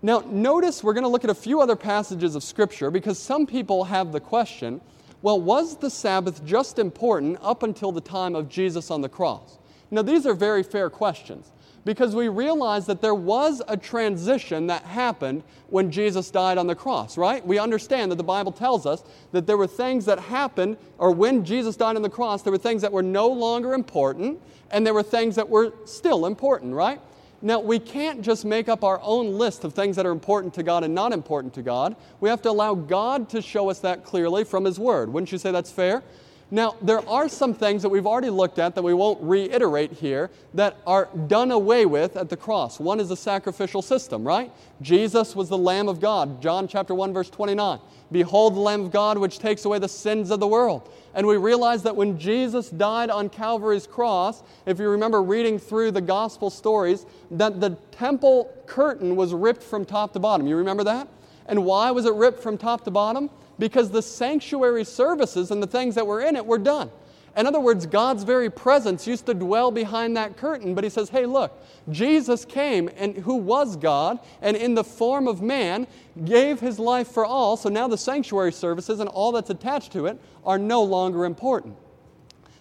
[0.00, 3.46] Now, notice we're going to look at a few other passages of Scripture because some
[3.46, 4.80] people have the question
[5.20, 9.58] well, was the Sabbath just important up until the time of Jesus on the cross?
[9.90, 11.50] Now, these are very fair questions
[11.88, 16.74] because we realize that there was a transition that happened when Jesus died on the
[16.74, 17.46] cross, right?
[17.46, 21.46] We understand that the Bible tells us that there were things that happened, or when
[21.46, 24.38] Jesus died on the cross, there were things that were no longer important,
[24.70, 27.00] and there were things that were still important, right?
[27.40, 30.62] Now, we can't just make up our own list of things that are important to
[30.62, 31.96] God and not important to God.
[32.20, 35.10] We have to allow God to show us that clearly from His Word.
[35.10, 36.02] Wouldn't you say that's fair?
[36.50, 40.30] Now, there are some things that we've already looked at that we won't reiterate here
[40.54, 42.80] that are done away with at the cross.
[42.80, 44.50] One is the sacrificial system, right?
[44.80, 46.40] Jesus was the Lamb of God.
[46.40, 47.80] John chapter 1 verse 29.
[48.10, 50.88] Behold the Lamb of God which takes away the sins of the world.
[51.14, 55.90] And we realize that when Jesus died on Calvary's cross, if you remember reading through
[55.90, 60.46] the gospel stories, that the temple curtain was ripped from top to bottom.
[60.46, 61.08] You remember that?
[61.44, 63.28] And why was it ripped from top to bottom?
[63.58, 66.90] Because the sanctuary services and the things that were in it were done.
[67.36, 71.08] In other words, God's very presence used to dwell behind that curtain, but he says,
[71.08, 71.56] hey, look,
[71.88, 75.86] Jesus came and who was God and in the form of man
[76.24, 80.06] gave his life for all, so now the sanctuary services and all that's attached to
[80.06, 81.76] it are no longer important.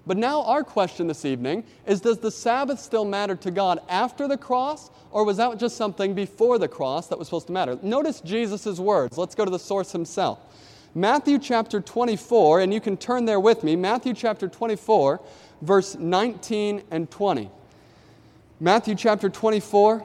[0.06, 4.28] But now our question this evening is does the Sabbath still matter to God after
[4.28, 7.78] the cross, or was that just something before the cross that was supposed to matter?
[7.82, 9.18] Notice Jesus' words.
[9.18, 10.40] Let's go to the source himself.
[10.98, 13.76] Matthew chapter 24, and you can turn there with me.
[13.76, 15.22] Matthew chapter 24,
[15.62, 17.52] verse 19 and 20.
[18.60, 20.04] Matthew chapter 24,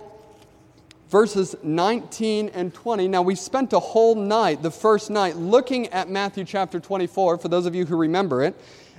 [1.09, 3.09] verses 19 and 20.
[3.09, 7.49] Now, we spent a whole night, the first night, looking at Matthew chapter 24, for
[7.49, 8.55] those of you who remember it.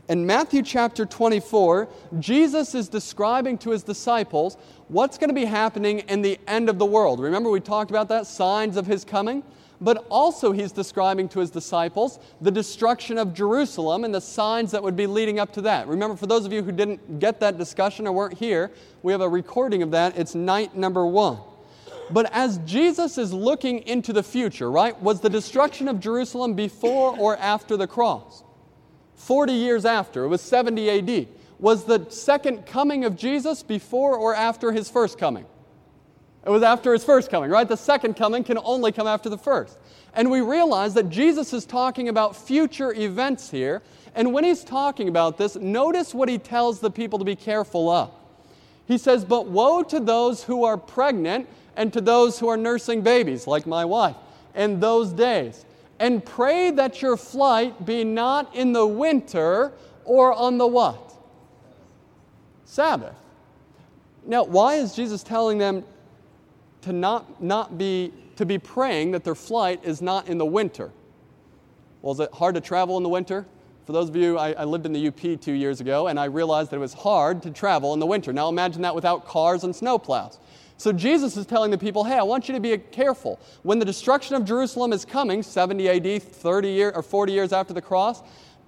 [0.10, 1.88] In Matthew chapter 24,
[2.20, 6.80] Jesus is describing to his disciples what's going to be happening in the end of
[6.80, 7.20] the world.
[7.20, 8.26] Remember, we talked about that?
[8.26, 9.44] Signs of his coming
[9.84, 14.82] but also he's describing to his disciples the destruction of Jerusalem and the signs that
[14.82, 15.88] would be leading up to that.
[15.88, 18.72] Remember, for those of you who didn't get that discussion or weren't here,
[19.04, 20.18] we have a recording of that.
[20.18, 21.38] It's night number one.
[22.10, 27.18] But as Jesus is looking into the future, right, was the destruction of Jerusalem before
[27.18, 28.44] or after the cross?
[29.16, 31.28] 40 years after, it was 70 AD.
[31.60, 35.46] Was the second coming of Jesus before or after his first coming?
[36.46, 37.68] It was after his first coming, right?
[37.68, 39.78] The second coming can only come after the first.
[40.14, 43.82] And we realize that Jesus is talking about future events here.
[44.14, 47.90] And when he's talking about this, notice what he tells the people to be careful
[47.90, 48.12] of.
[48.86, 53.02] He says, But woe to those who are pregnant and to those who are nursing
[53.02, 54.16] babies, like my wife,
[54.54, 55.66] in those days.
[56.00, 59.72] And pray that your flight be not in the winter
[60.04, 61.14] or on the what?
[62.66, 63.16] Sabbath.
[64.26, 65.84] Now, why is Jesus telling them
[66.84, 70.92] to not, not be, to be praying that their flight is not in the winter.
[72.02, 73.46] Well, is it hard to travel in the winter?
[73.86, 76.26] For those of you, I, I, lived in the UP two years ago, and I
[76.26, 78.32] realized that it was hard to travel in the winter.
[78.32, 80.38] Now imagine that without cars and snowplows.
[80.78, 83.40] So Jesus is telling the people, hey, I want you to be careful.
[83.64, 87.74] When the destruction of Jerusalem is coming, 70 AD, 30 year, or 40 years after
[87.74, 88.22] the cross,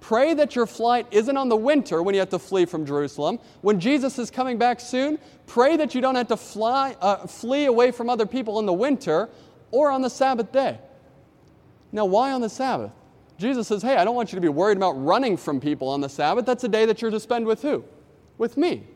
[0.06, 3.40] Pray that your flight isn't on the winter when you have to flee from Jerusalem.
[3.62, 7.64] When Jesus is coming back soon, pray that you don't have to fly, uh, flee
[7.64, 9.28] away from other people in the winter
[9.72, 10.78] or on the Sabbath day.
[11.90, 12.92] Now, why on the Sabbath?
[13.36, 16.00] Jesus says, Hey, I don't want you to be worried about running from people on
[16.00, 16.46] the Sabbath.
[16.46, 17.82] That's a day that you're to spend with who?
[18.38, 18.86] With me.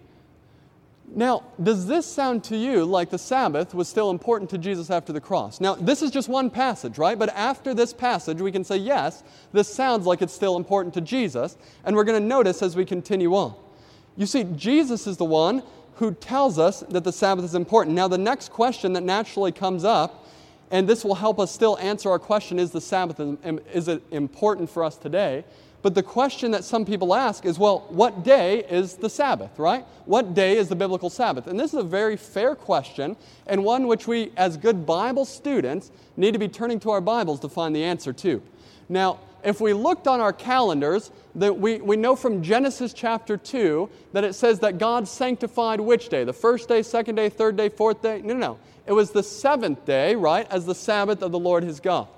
[1.12, 5.12] Now, does this sound to you like the Sabbath was still important to Jesus after
[5.12, 5.60] the cross?
[5.60, 7.18] Now, this is just one passage, right?
[7.18, 11.00] But after this passage, we can say, yes, this sounds like it's still important to
[11.00, 13.54] Jesus, and we're going to notice as we continue on.
[14.16, 15.64] You see, Jesus is the one
[15.96, 17.96] who tells us that the Sabbath is important.
[17.96, 20.26] Now, the next question that naturally comes up,
[20.70, 24.02] and this will help us still answer our question is the Sabbath um, is it
[24.12, 25.44] important for us today?
[25.82, 29.84] But the question that some people ask is well, what day is the Sabbath, right?
[30.04, 31.46] What day is the biblical Sabbath?
[31.46, 33.16] And this is a very fair question,
[33.46, 37.40] and one which we, as good Bible students, need to be turning to our Bibles
[37.40, 38.42] to find the answer to.
[38.88, 43.88] Now, if we looked on our calendars, that we, we know from Genesis chapter 2
[44.12, 46.24] that it says that God sanctified which day?
[46.24, 48.20] The first day, second day, third day, fourth day?
[48.22, 48.58] No, no, no.
[48.86, 52.08] It was the seventh day, right, as the Sabbath of the Lord his God.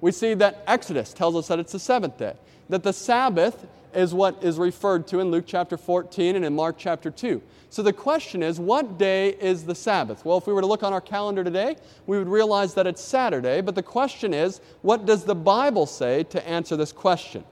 [0.00, 2.34] We see that Exodus tells us that it's the seventh day
[2.68, 6.76] that the Sabbath is what is referred to in Luke chapter 14 and in Mark
[6.78, 7.42] chapter 2.
[7.70, 10.24] So the question is, what day is the Sabbath?
[10.24, 13.02] Well, if we were to look on our calendar today, we would realize that it's
[13.02, 17.44] Saturday, but the question is, what does the Bible say to answer this question?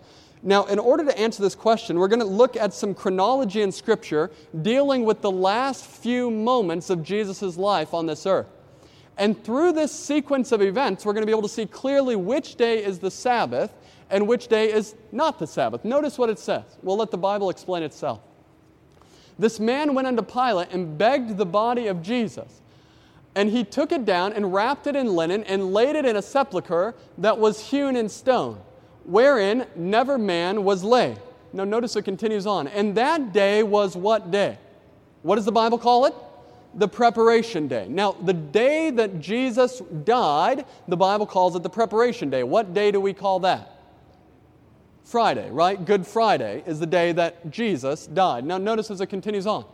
[0.43, 3.73] Now, in order to answer this question, we're going to look at some chronology in
[3.73, 4.31] Scripture
[4.63, 8.47] dealing with the last few moments of Jesus' life on this earth.
[9.19, 12.57] And through this sequence of events, we're going to be able to see clearly which
[12.57, 13.73] day is the Sabbath
[14.11, 15.85] and which day is not the Sabbath.
[15.85, 16.65] Notice what it says.
[16.83, 18.21] We'll let the Bible explain itself.
[19.39, 22.63] This man went unto Pilate and begged the body of Jesus.
[23.35, 26.23] And he took it down and wrapped it in linen and laid it in a
[26.23, 28.59] sepulchre that was hewn in stone,
[29.05, 31.19] wherein never man was laid.
[31.53, 32.67] Now, notice it continues on.
[32.69, 34.59] And that day was what day?
[35.23, 36.15] What does the Bible call it?
[36.75, 37.87] The preparation day.
[37.89, 42.43] Now, the day that Jesus died, the Bible calls it the preparation day.
[42.43, 43.76] What day do we call that?
[45.07, 45.83] Friday, right?
[45.83, 48.45] Good Friday is the day that Jesus died.
[48.45, 49.65] Now, notice as it continues on.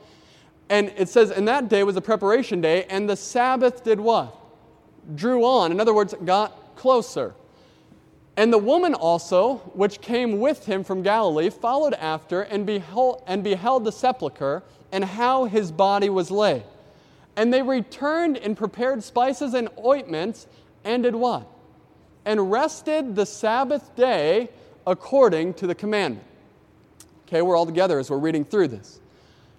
[0.68, 4.38] And it says, and that day was a preparation day, and the Sabbath did what?
[5.14, 5.72] Drew on.
[5.72, 7.34] In other words, got closer.
[8.36, 13.42] And the woman also, which came with him from Galilee, followed after and beheld, and
[13.42, 14.62] beheld the sepulchre
[14.92, 16.64] and how his body was laid.
[17.36, 20.46] And they returned and prepared spices and ointments
[20.84, 21.46] and did what?
[22.26, 24.50] And rested the Sabbath day
[24.86, 26.26] according to the commandment.
[27.26, 29.00] Okay, we're all together as we're reading through this.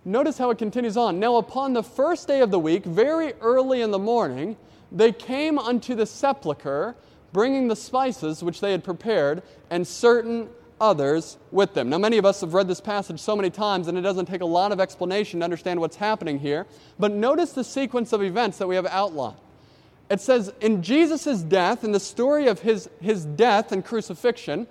[0.05, 1.19] Notice how it continues on.
[1.19, 4.57] Now, upon the first day of the week, very early in the morning,
[4.91, 6.95] they came unto the sepulchre
[7.34, 10.47] bringing the spices which they had prepared, and certain
[10.80, 11.89] others with them.
[11.89, 14.41] Now, many of us have read this passage so many times, and it doesn't take
[14.41, 16.67] a lot of explanation to understand what's happening here.
[16.99, 19.38] But notice the sequence of events that we have outlined.
[20.09, 24.67] It says, in Jesus' death, in the story of his, his death and crucifixion,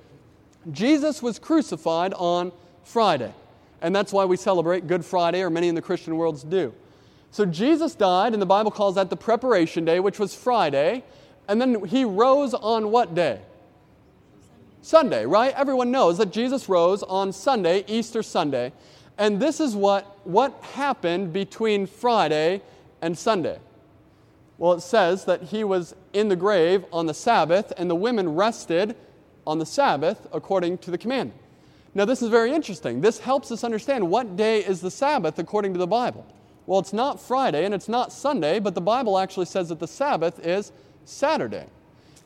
[0.70, 2.52] Jesus was crucified on
[2.84, 3.32] Friday.
[3.80, 6.72] And that's why we celebrate Good Friday, or many in the Christian worlds do.
[7.32, 11.02] So Jesus died, and the Bible calls that the preparation day, which was Friday.
[11.48, 13.40] And then he rose on what day?
[14.82, 15.54] Sunday, right?
[15.54, 18.72] Everyone knows that Jesus rose on Sunday, Easter Sunday.
[19.18, 22.62] And this is what, what happened between Friday
[23.00, 23.58] and Sunday.
[24.58, 28.34] Well, it says that he was in the grave on the Sabbath, and the women
[28.34, 28.94] rested
[29.46, 31.40] on the Sabbath according to the commandment.
[31.94, 33.00] Now, this is very interesting.
[33.00, 36.26] This helps us understand what day is the Sabbath according to the Bible.
[36.66, 39.88] Well, it's not Friday and it's not Sunday, but the Bible actually says that the
[39.88, 40.72] Sabbath is
[41.04, 41.66] Saturday.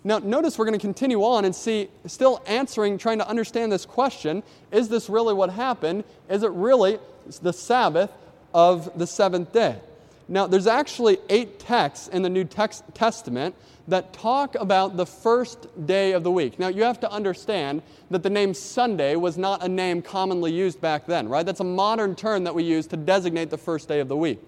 [0.04, 3.84] Now, notice we're going to continue on and see, still answering, trying to understand this
[3.84, 6.04] question is this really what happened?
[6.28, 7.00] Is it really
[7.42, 8.12] the Sabbath
[8.54, 9.80] of the seventh day?
[10.28, 13.54] Now, there's actually eight texts in the New text, Testament
[13.88, 16.58] that talk about the first day of the week.
[16.58, 20.80] Now, you have to understand that the name Sunday was not a name commonly used
[20.80, 21.46] back then, right?
[21.46, 24.40] That's a modern term that we use to designate the first day of the week.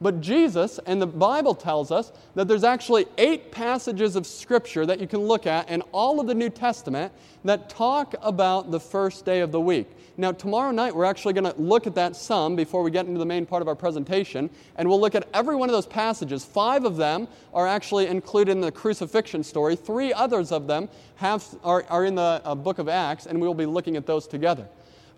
[0.00, 5.00] But Jesus and the Bible tells us that there's actually eight passages of Scripture that
[5.00, 7.12] you can look at in all of the New Testament
[7.44, 9.88] that talk about the first day of the week.
[10.16, 13.20] Now, tomorrow night, we're actually going to look at that some before we get into
[13.20, 16.44] the main part of our presentation, and we'll look at every one of those passages.
[16.44, 21.44] Five of them are actually included in the crucifixion story, three others of them have,
[21.62, 24.26] are, are in the uh, book of Acts, and we will be looking at those
[24.26, 24.66] together.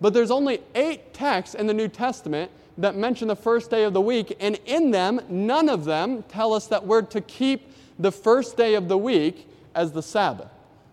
[0.03, 2.51] But there's only eight texts in the New Testament
[2.81, 6.53] that mention the first day of the week, and in them, none of them tell
[6.53, 10.49] us that we're to keep the first day of the week as the Sabbath.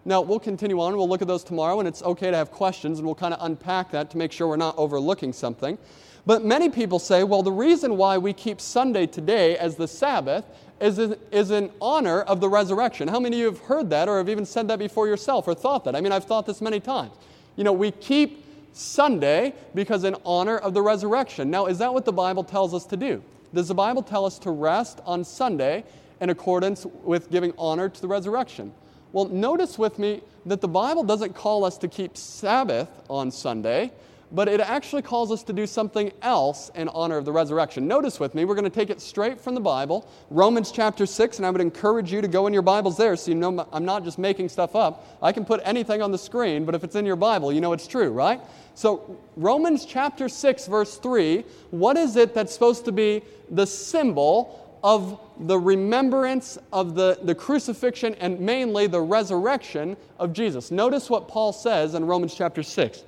[0.05, 0.95] Now, we'll continue on.
[0.95, 3.39] We'll look at those tomorrow, and it's okay to have questions, and we'll kind of
[3.43, 5.77] unpack that to make sure we're not overlooking something.
[6.25, 10.45] But many people say, well, the reason why we keep Sunday today as the Sabbath
[10.79, 10.99] is
[11.31, 13.07] is in honor of the resurrection.
[13.07, 15.55] How many of you have heard that or have even said that before yourself or
[15.55, 15.95] thought that?
[15.95, 17.13] I mean, I've thought this many times.
[17.55, 18.45] You know, we keep
[18.77, 21.49] Sunday because in honor of the resurrection.
[21.49, 23.23] Now, is that what the Bible tells us to do?
[23.53, 25.83] Does the Bible tell us to rest on Sunday
[26.19, 28.73] in accordance with giving honor to the resurrection?
[29.13, 33.91] Well, notice with me that the Bible doesn't call us to keep Sabbath on Sunday
[34.31, 37.87] but it actually calls us to do something else in honor of the resurrection.
[37.87, 41.37] Notice with me, we're going to take it straight from the Bible, Romans chapter 6,
[41.37, 43.85] and I would encourage you to go in your Bibles there so you know I'm
[43.85, 45.17] not just making stuff up.
[45.21, 47.73] I can put anything on the screen, but if it's in your Bible, you know
[47.73, 48.41] it's true, right?
[48.75, 54.77] So, Romans chapter 6, verse 3, what is it that's supposed to be the symbol
[54.83, 60.69] of the remembrance of the, the crucifixion and mainly the resurrection of Jesus?
[60.69, 63.03] Notice what Paul says in Romans chapter 6.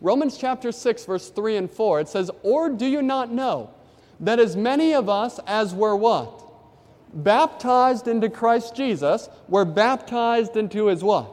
[0.00, 3.70] Romans chapter 6, verse 3 and 4, it says, Or do you not know
[4.20, 6.42] that as many of us as were what?
[7.12, 11.30] Baptized into Christ Jesus, were baptized into his what?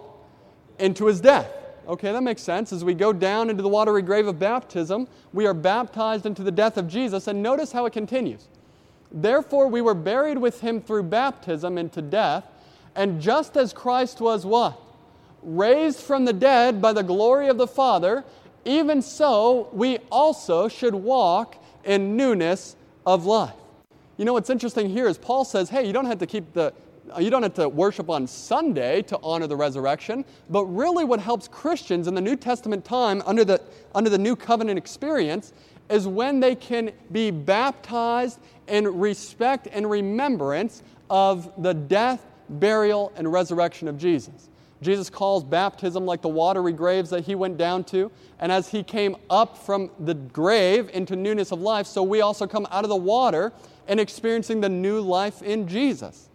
[0.79, 1.51] Into his death.
[1.87, 2.71] Okay, that makes sense.
[2.71, 6.51] As we go down into the watery grave of baptism, we are baptized into the
[6.51, 7.27] death of Jesus.
[7.27, 8.47] And notice how it continues.
[9.11, 12.45] Therefore, we were buried with him through baptism into death.
[12.95, 14.79] And just as Christ was what?
[15.41, 18.23] Raised from the dead by the glory of the Father,
[18.65, 23.53] even so, we also should walk in newness of life.
[24.17, 26.73] You know what's interesting here is Paul says, hey, you don't have to keep the
[27.19, 31.47] you don't have to worship on Sunday to honor the resurrection, but really what helps
[31.47, 33.61] Christians in the New Testament time under the,
[33.93, 35.53] under the new covenant experience
[35.89, 43.31] is when they can be baptized in respect and remembrance of the death, burial, and
[43.31, 44.49] resurrection of Jesus.
[44.83, 48.11] Jesus calls baptism like the watery graves that he went down to.
[48.39, 52.45] And as he came up from the grave into newness of life, so we also
[52.45, 53.53] come out of the water
[53.87, 56.29] and experiencing the new life in Jesus.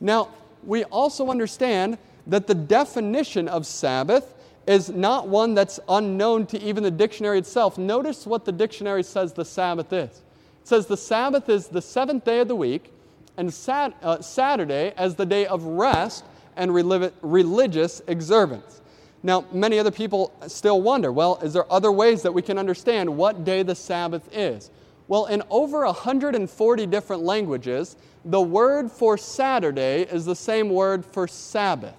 [0.00, 0.28] Now,
[0.64, 4.34] we also understand that the definition of Sabbath
[4.66, 7.78] is not one that's unknown to even the dictionary itself.
[7.78, 10.10] Notice what the dictionary says the Sabbath is.
[10.10, 12.92] It says the Sabbath is the seventh day of the week,
[13.36, 16.24] and sat, uh, Saturday as the day of rest
[16.56, 18.80] and religious observance.
[19.22, 23.16] Now, many other people still wonder well, is there other ways that we can understand
[23.16, 24.70] what day the Sabbath is?
[25.08, 31.28] Well, in over 140 different languages, the word for Saturday is the same word for
[31.28, 31.94] Sabbath.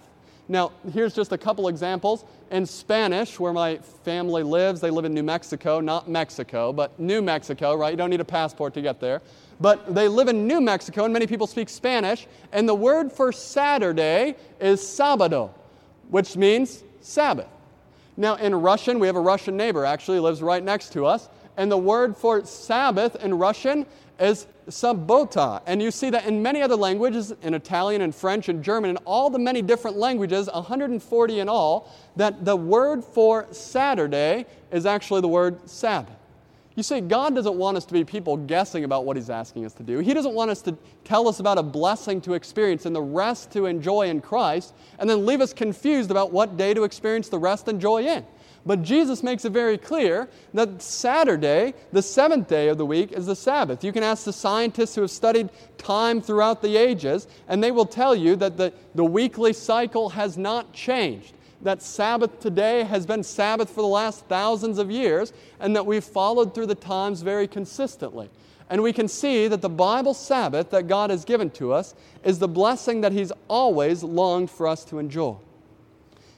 [0.50, 2.26] Now, here's just a couple examples.
[2.52, 7.22] In Spanish, where my family lives, they live in New Mexico, not Mexico, but New
[7.22, 7.92] Mexico, right?
[7.92, 9.22] You don't need a passport to get there.
[9.60, 13.32] But they live in New Mexico, and many people speak Spanish, and the word for
[13.32, 15.52] Saturday is sábado,
[16.10, 17.48] which means Sabbath.
[18.16, 21.72] Now, in Russian, we have a Russian neighbor, actually, lives right next to us, and
[21.72, 23.86] the word for Sabbath in Russian
[24.20, 25.62] is sabota.
[25.66, 29.00] And you see that in many other languages, in Italian and French and German, and
[29.06, 35.22] all the many different languages, 140 in all, that the word for Saturday is actually
[35.22, 36.16] the word Sabbath.
[36.76, 39.74] You see, God doesn't want us to be people guessing about what He's asking us
[39.74, 40.00] to do.
[40.00, 43.52] He doesn't want us to tell us about a blessing to experience and the rest
[43.52, 47.38] to enjoy in Christ, and then leave us confused about what day to experience the
[47.38, 48.26] rest and joy in.
[48.66, 53.26] But Jesus makes it very clear that Saturday, the seventh day of the week, is
[53.26, 53.84] the Sabbath.
[53.84, 57.86] You can ask the scientists who have studied time throughout the ages, and they will
[57.86, 61.34] tell you that the, the weekly cycle has not changed.
[61.64, 66.04] That Sabbath today has been Sabbath for the last thousands of years, and that we've
[66.04, 68.30] followed through the times very consistently.
[68.70, 72.40] And we can see that the Bible Sabbath that God has given to us is
[72.40, 75.36] the blessing that He's always longed for us to enjoy.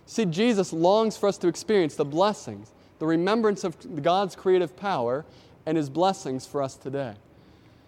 [0.05, 5.25] See, Jesus longs for us to experience the blessings, the remembrance of God's creative power,
[5.65, 7.15] and His blessings for us today.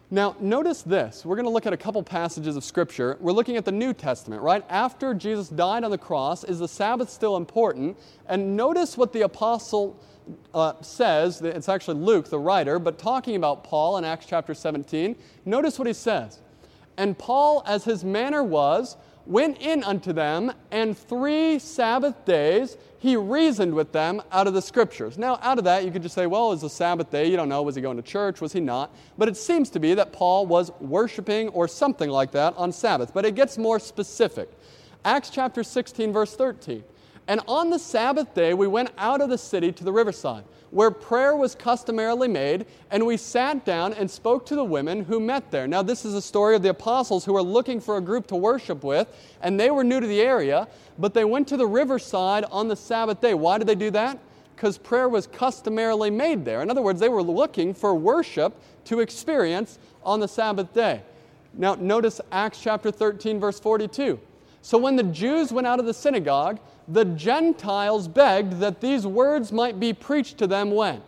[0.09, 1.25] Now, notice this.
[1.25, 3.17] We're going to look at a couple passages of Scripture.
[3.19, 4.63] We're looking at the New Testament, right?
[4.69, 7.97] After Jesus died on the cross, is the Sabbath still important?
[8.27, 9.99] And notice what the apostle
[10.53, 11.41] uh, says.
[11.41, 15.13] It's actually Luke, the writer, but talking about Paul in Acts chapter 17.
[15.43, 16.39] Notice what he says.
[16.95, 18.95] And Paul, as his manner was,
[19.27, 24.61] went in unto them, and three Sabbath days he reasoned with them out of the
[24.61, 25.17] scriptures.
[25.17, 27.29] Now, out of that, you could just say, well, it was a Sabbath day.
[27.29, 27.61] You don't know.
[27.61, 28.41] Was he going to church?
[28.41, 28.95] Was he not?
[29.17, 33.13] But it seems to be that Paul was worshiping or something like that on Sabbath.
[33.13, 34.49] But it gets more specific.
[35.05, 36.83] Acts chapter 16, verse 13.
[37.27, 40.91] And on the Sabbath day, we went out of the city to the riverside where
[40.91, 45.49] prayer was customarily made, and we sat down and spoke to the women who met
[45.51, 45.67] there.
[45.67, 48.35] Now, this is a story of the apostles who were looking for a group to
[48.35, 49.07] worship with,
[49.41, 52.75] and they were new to the area, but they went to the riverside on the
[52.75, 53.33] Sabbath day.
[53.33, 54.19] Why did they do that?
[54.55, 56.61] Because prayer was customarily made there.
[56.61, 58.53] In other words, they were looking for worship
[58.85, 61.01] to experience on the Sabbath day.
[61.53, 64.19] Now, notice Acts chapter 13, verse 42.
[64.61, 69.51] So when the Jews went out of the synagogue, the Gentiles begged that these words
[69.51, 71.01] might be preached to them when?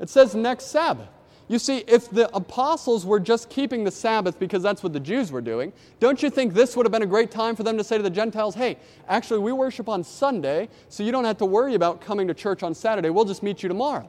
[0.00, 1.08] It says next Sabbath.
[1.48, 5.32] You see, if the apostles were just keeping the Sabbath because that's what the Jews
[5.32, 7.84] were doing, don't you think this would have been a great time for them to
[7.84, 8.76] say to the Gentiles, hey,
[9.08, 12.62] actually, we worship on Sunday, so you don't have to worry about coming to church
[12.62, 13.08] on Saturday.
[13.08, 14.08] We'll just meet you tomorrow.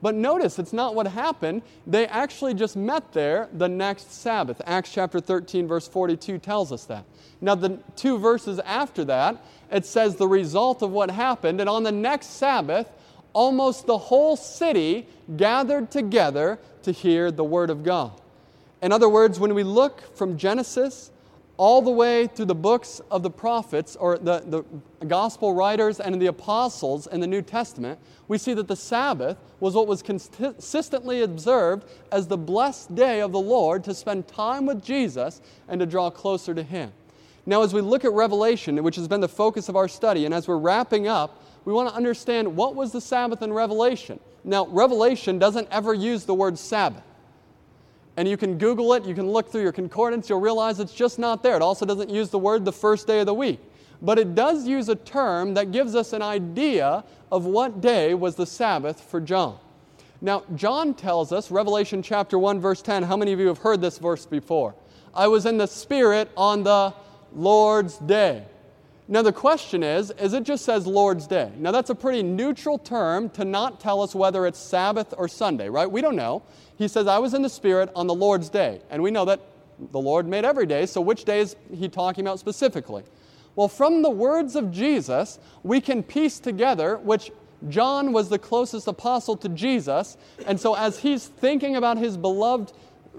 [0.00, 1.62] But notice, it's not what happened.
[1.86, 4.60] They actually just met there the next Sabbath.
[4.64, 7.04] Acts chapter 13, verse 42 tells us that.
[7.40, 11.60] Now, the two verses after that, it says the result of what happened.
[11.60, 12.90] And on the next Sabbath,
[13.32, 18.12] almost the whole city gathered together to hear the Word of God.
[18.80, 21.10] In other words, when we look from Genesis
[21.58, 24.38] all the way through the books of the prophets or the,
[25.00, 27.98] the gospel writers and the apostles in the New Testament,
[28.28, 33.32] we see that the Sabbath was what was consistently observed as the blessed day of
[33.32, 36.92] the Lord to spend time with Jesus and to draw closer to Him.
[37.44, 40.34] Now, as we look at Revelation, which has been the focus of our study, and
[40.34, 44.20] as we're wrapping up, we want to understand what was the Sabbath in Revelation.
[44.44, 47.02] Now, Revelation doesn't ever use the word Sabbath.
[48.18, 51.20] And you can Google it, you can look through your concordance, you'll realize it's just
[51.20, 51.54] not there.
[51.54, 53.60] It also doesn't use the word the first day of the week.
[54.02, 58.34] But it does use a term that gives us an idea of what day was
[58.34, 59.56] the Sabbath for John.
[60.20, 63.80] Now, John tells us, Revelation chapter 1, verse 10, how many of you have heard
[63.80, 64.74] this verse before?
[65.14, 66.92] I was in the Spirit on the
[67.32, 68.46] Lord's Day.
[69.10, 71.50] Now, the question is, is it just says Lord's Day?
[71.56, 75.70] Now, that's a pretty neutral term to not tell us whether it's Sabbath or Sunday,
[75.70, 75.90] right?
[75.90, 76.42] We don't know.
[76.76, 78.82] He says, I was in the Spirit on the Lord's Day.
[78.90, 79.40] And we know that
[79.92, 83.02] the Lord made every day, so which day is he talking about specifically?
[83.56, 87.30] Well, from the words of Jesus, we can piece together which
[87.68, 90.16] John was the closest apostle to Jesus.
[90.46, 92.72] And so, as he's thinking about his beloved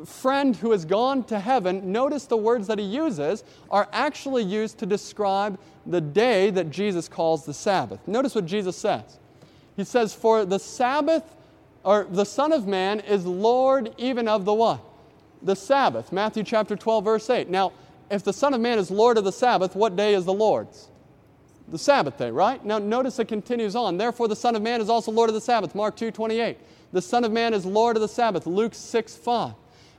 [0.06, 4.78] friend who has gone to heaven, notice the words that he uses are actually used
[4.80, 8.08] to describe the day that Jesus calls the Sabbath.
[8.08, 9.20] Notice what Jesus says.
[9.76, 11.36] He says, For the Sabbath,
[11.84, 14.82] or the Son of Man is Lord even of the what?
[15.42, 16.12] The Sabbath.
[16.12, 17.50] Matthew chapter 12, verse 8.
[17.50, 17.72] Now,
[18.10, 20.90] if the Son of Man is Lord of the Sabbath, what day is the Lord's?
[21.70, 22.64] The Sabbath day, right?
[22.66, 23.98] Now notice it continues on.
[23.98, 25.76] Therefore, the Son of Man is also Lord of the Sabbath.
[25.76, 26.58] Mark 2 28.
[26.92, 28.48] The Son of Man is Lord of the Sabbath.
[28.48, 29.54] Luke 6 5.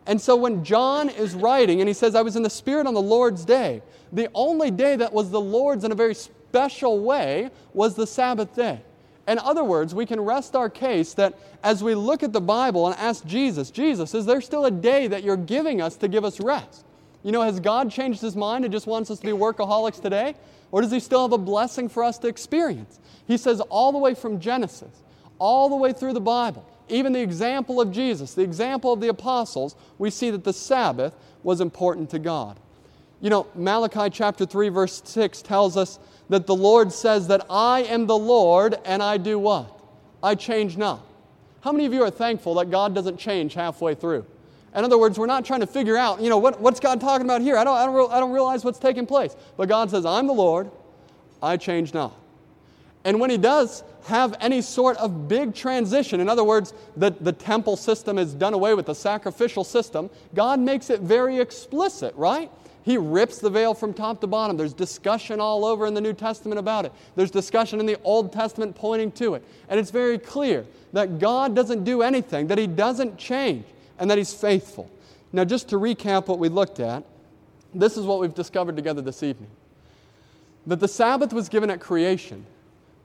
[0.07, 2.95] And so when John is writing and he says, I was in the Spirit on
[2.95, 3.83] the Lord's day,
[4.13, 8.55] the only day that was the Lord's in a very special way was the Sabbath
[8.57, 8.81] day.
[9.29, 12.89] In other words, we can rest our case that as we look at the Bible
[12.89, 16.25] and ask Jesus, Jesus, is there still a day that you're giving us to give
[16.25, 16.85] us rest?
[17.23, 20.35] You know, has God changed his mind and just wants us to be workaholics today?
[20.73, 22.99] Or does he still have a blessing for us to experience?
[23.27, 25.03] He says, all the way from Genesis,
[25.39, 29.09] all the way through the Bible, even the example of Jesus, the example of the
[29.09, 32.59] apostles, we see that the Sabbath was important to God.
[33.21, 37.83] You know, Malachi chapter 3, verse 6 tells us that the Lord says that I
[37.83, 39.79] am the Lord and I do what?
[40.23, 41.05] I change not.
[41.61, 44.25] How many of you are thankful that God doesn't change halfway through?
[44.75, 47.27] In other words, we're not trying to figure out, you know, what, what's God talking
[47.27, 47.57] about here?
[47.57, 49.35] I don't, I, don't, I don't realize what's taking place.
[49.57, 50.71] But God says, I'm the Lord,
[51.43, 52.15] I change not.
[53.05, 57.33] And when He does have any sort of big transition, in other words, the, the
[57.33, 62.51] temple system is done away with, the sacrificial system, God makes it very explicit, right?
[62.83, 64.57] He rips the veil from top to bottom.
[64.57, 66.93] There's discussion all over in the New Testament about it.
[67.15, 69.45] There's discussion in the Old Testament pointing to it.
[69.69, 73.67] And it's very clear that God doesn't do anything, that He doesn't change
[73.99, 74.91] and that He's faithful.
[75.33, 77.05] Now, just to recap what we looked at,
[77.75, 79.51] this is what we've discovered together this evening
[80.67, 82.45] that the Sabbath was given at creation,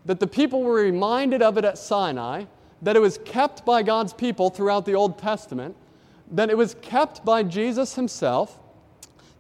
[0.06, 2.45] that the people were reminded of it at Sinai,
[2.82, 5.76] that it was kept by God's people throughout the Old Testament,
[6.32, 8.60] that it was kept by Jesus Himself,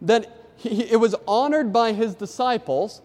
[0.01, 3.01] that he, it was honored by His disciples,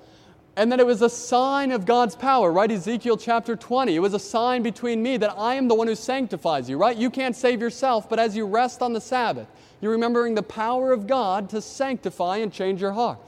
[0.56, 2.70] and that it was a sign of God's power, right?
[2.70, 3.94] Ezekiel chapter 20.
[3.94, 6.96] It was a sign between me that I am the one who sanctifies you, right?
[6.96, 9.46] You can't save yourself, but as you rest on the Sabbath,
[9.80, 13.18] you're remembering the power of God to sanctify and change your heart.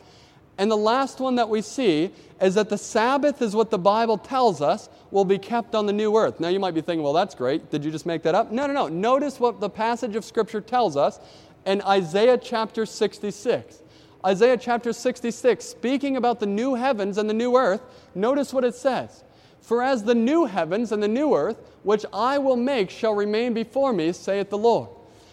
[0.58, 4.18] And the last one that we see is that the Sabbath is what the Bible
[4.18, 6.40] tells us will be kept on the new earth.
[6.40, 7.70] Now you might be thinking, well, that's great.
[7.70, 8.52] Did you just make that up?
[8.52, 8.88] No, no, no.
[8.88, 11.18] Notice what the passage of Scripture tells us
[11.64, 13.82] in Isaiah chapter 66.
[14.24, 17.82] Isaiah chapter 66, speaking about the new heavens and the new earth,
[18.14, 19.24] notice what it says.
[19.60, 23.52] For as the new heavens and the new earth, which I will make, shall remain
[23.54, 24.90] before me, saith the Lord,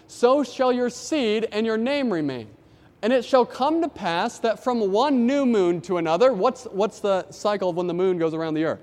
[0.08, 2.48] so shall your seed and your name remain.
[3.02, 7.00] And it shall come to pass that from one new moon to another, what's, what's
[7.00, 8.82] the cycle of when the moon goes around the earth?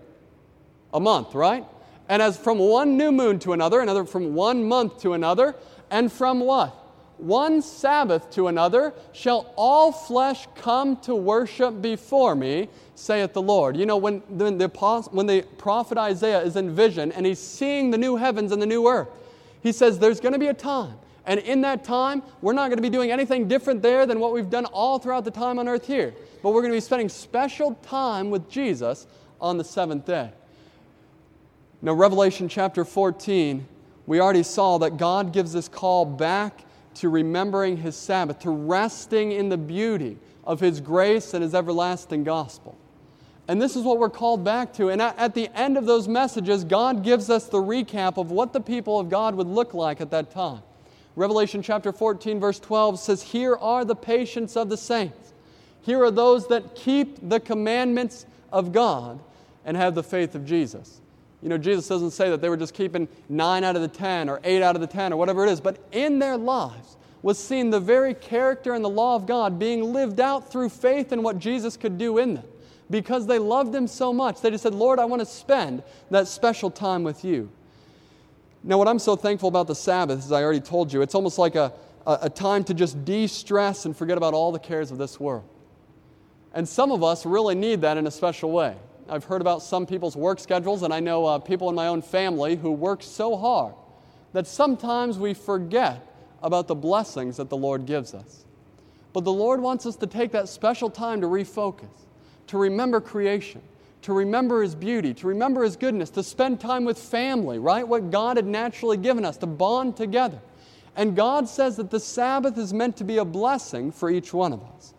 [0.94, 1.64] A month, right?
[2.08, 5.54] And as from one new moon to another, another from one month to another,
[5.90, 6.86] and from what?
[7.18, 13.76] one Sabbath to another, shall all flesh come to worship before me, saith the Lord.
[13.76, 14.68] You know, when the, the,
[15.10, 18.66] when the prophet Isaiah is in vision and he's seeing the new heavens and the
[18.66, 19.08] new earth,
[19.62, 20.98] he says there's going to be a time.
[21.26, 24.32] And in that time, we're not going to be doing anything different there than what
[24.32, 26.14] we've done all throughout the time on earth here.
[26.42, 29.08] But we're going to be spending special time with Jesus
[29.40, 30.30] on the seventh day.
[31.82, 33.66] Now, Revelation chapter 14,
[34.06, 36.64] we already saw that God gives this call back
[36.94, 42.22] to remembering His Sabbath, to resting in the beauty of His grace and His everlasting
[42.24, 42.78] gospel.
[43.48, 44.90] And this is what we're called back to.
[44.90, 48.60] And at the end of those messages, God gives us the recap of what the
[48.60, 50.62] people of God would look like at that time.
[51.16, 55.32] Revelation chapter 14, verse 12 says, Here are the patience of the saints.
[55.80, 59.18] Here are those that keep the commandments of God
[59.64, 61.00] and have the faith of Jesus.
[61.42, 64.28] You know, Jesus doesn't say that they were just keeping nine out of the ten
[64.28, 67.42] or eight out of the ten or whatever it is, but in their lives was
[67.42, 71.22] seen the very character and the law of God being lived out through faith in
[71.22, 72.44] what Jesus could do in them.
[72.90, 76.28] Because they loved Him so much, they just said, Lord, I want to spend that
[76.28, 77.50] special time with you.
[78.66, 81.38] Now, what I'm so thankful about the Sabbath, as I already told you, it's almost
[81.38, 81.72] like a,
[82.04, 85.20] a, a time to just de stress and forget about all the cares of this
[85.20, 85.44] world.
[86.52, 88.76] And some of us really need that in a special way.
[89.08, 92.02] I've heard about some people's work schedules, and I know uh, people in my own
[92.02, 93.74] family who work so hard
[94.32, 96.04] that sometimes we forget
[96.42, 98.44] about the blessings that the Lord gives us.
[99.12, 101.86] But the Lord wants us to take that special time to refocus,
[102.48, 103.62] to remember creation,
[104.02, 107.86] to remember His beauty, to remember His goodness, to spend time with family, right?
[107.86, 110.38] What God had naturally given us, to bond together.
[110.96, 114.52] And God says that the Sabbath is meant to be a blessing for each one
[114.52, 114.94] of us.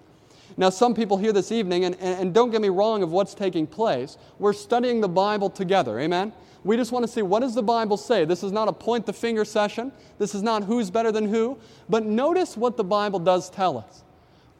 [0.56, 3.68] Now, some people here this evening, and, and, don't get me wrong of what's taking
[3.68, 6.00] place, we're studying the Bible together.
[6.00, 6.34] Amen?
[6.64, 8.26] We just want to see what does the Bible say.
[8.26, 9.92] This is not a point the finger session.
[10.18, 11.58] This is not who's better than who.
[11.88, 14.04] But notice what the Bible does tell us.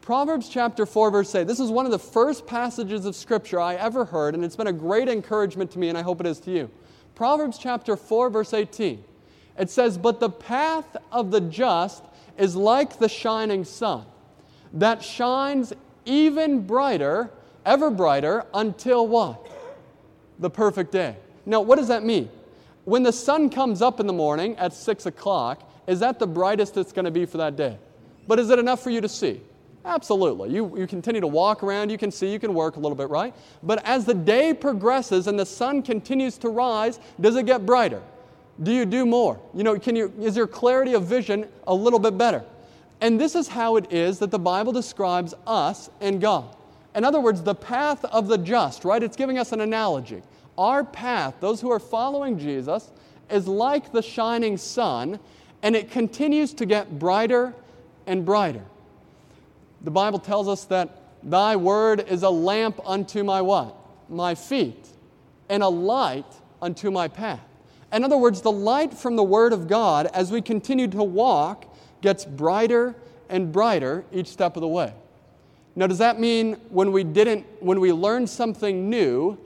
[0.08, 1.48] Proverbs chapter 4, verse 8.
[1.48, 4.68] This is one of the first passages of Scripture I ever heard, and it's been
[4.68, 6.70] a great encouragement to me, and I hope it is to you.
[7.14, 9.04] Proverbs chapter 4, verse 18.
[9.60, 12.06] It says, But the path of the just
[12.38, 14.06] is like the shining sun,
[14.72, 15.74] that shines
[16.06, 17.30] even brighter,
[17.66, 19.46] ever brighter, until what?
[20.40, 21.18] The perfect day.
[21.46, 22.30] Now, what does that mean?
[22.86, 26.78] When the sun comes up in the morning at 6 o'clock, is that the brightest
[26.78, 27.78] it's going to be for that day?
[28.26, 29.42] But is it enough for you to see?
[29.88, 30.50] Absolutely.
[30.54, 33.10] You, you continue to walk around, you can see, you can work a little bit,
[33.10, 33.34] right?
[33.64, 38.04] But as the day progresses and the sun continues to rise, does it get brighter?
[38.62, 39.40] Do you do more?
[39.54, 42.44] You know, can you, is your clarity of vision a little bit better?
[43.00, 46.54] And this is how it is that the Bible describes us and God.
[46.94, 49.02] In other words, the path of the just, right?
[49.02, 50.22] It's giving us an analogy.
[50.58, 52.92] Our path, those who are following Jesus,
[53.30, 55.18] is like the shining sun,
[55.64, 57.54] and it continues to get brighter
[58.06, 58.66] and brighter.
[59.88, 60.90] The Bible tells us that
[61.24, 63.74] thy word is a lamp unto my what?
[64.10, 64.86] My feet,
[65.48, 66.26] and a light
[66.62, 67.40] unto my path.
[67.94, 71.74] In other words, the light from the word of God as we continue to walk
[72.02, 72.98] gets brighter
[73.30, 74.94] and brighter each step of the way.
[75.74, 79.38] Now, does that mean when we didn't, when we learned something new,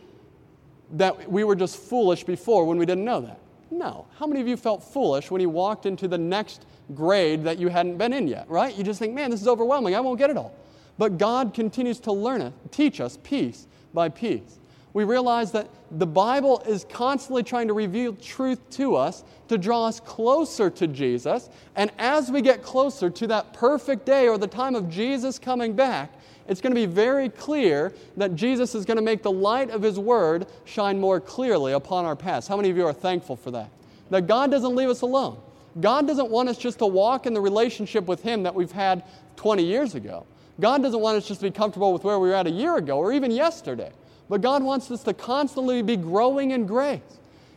[0.93, 3.39] that we were just foolish before when we didn't know that?
[3.71, 4.05] No.
[4.19, 7.69] How many of you felt foolish when you walked into the next grade that you
[7.69, 8.75] hadn't been in yet, right?
[8.77, 9.95] You just think, man, this is overwhelming.
[9.95, 10.53] I won't get it all.
[10.97, 14.59] But God continues to learn it, teach us piece by piece.
[14.93, 19.85] We realize that the Bible is constantly trying to reveal truth to us to draw
[19.87, 21.49] us closer to Jesus.
[21.77, 25.73] And as we get closer to that perfect day or the time of Jesus coming
[25.73, 26.13] back,
[26.51, 29.81] it's going to be very clear that Jesus is going to make the light of
[29.81, 32.45] His Word shine more clearly upon our paths.
[32.45, 33.69] How many of you are thankful for that?
[34.09, 35.37] That God doesn't leave us alone.
[35.79, 39.03] God doesn't want us just to walk in the relationship with Him that we've had
[39.37, 40.25] 20 years ago.
[40.59, 42.75] God doesn't want us just to be comfortable with where we were at a year
[42.75, 43.91] ago or even yesterday.
[44.27, 46.99] But God wants us to constantly be growing in grace.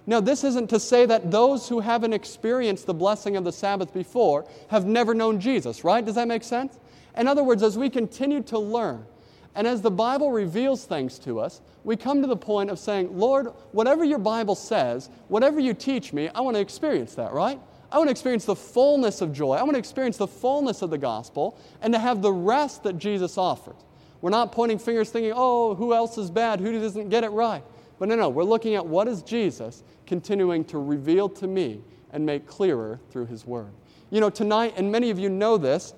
[0.07, 3.93] Now, this isn't to say that those who haven't experienced the blessing of the Sabbath
[3.93, 6.05] before have never known Jesus, right?
[6.05, 6.79] Does that make sense?
[7.17, 9.07] In other words, as we continue to learn,
[9.55, 13.17] and as the Bible reveals things to us, we come to the point of saying,
[13.17, 17.61] Lord, whatever your Bible says, whatever you teach me, I want to experience that, right?
[17.93, 19.55] I want to experience the fullness of joy.
[19.55, 22.99] I want to experience the fullness of the gospel and to have the rest that
[22.99, 23.77] Jesus offers.
[24.21, 26.59] We're not pointing fingers thinking, oh, who else is bad?
[26.59, 27.63] Who doesn't get it right?
[27.99, 32.27] But no, no, we're looking at what is Jesus continuing to reveal to me and
[32.27, 33.71] make clearer through his word.
[34.11, 35.95] You know, tonight, and many of you know this,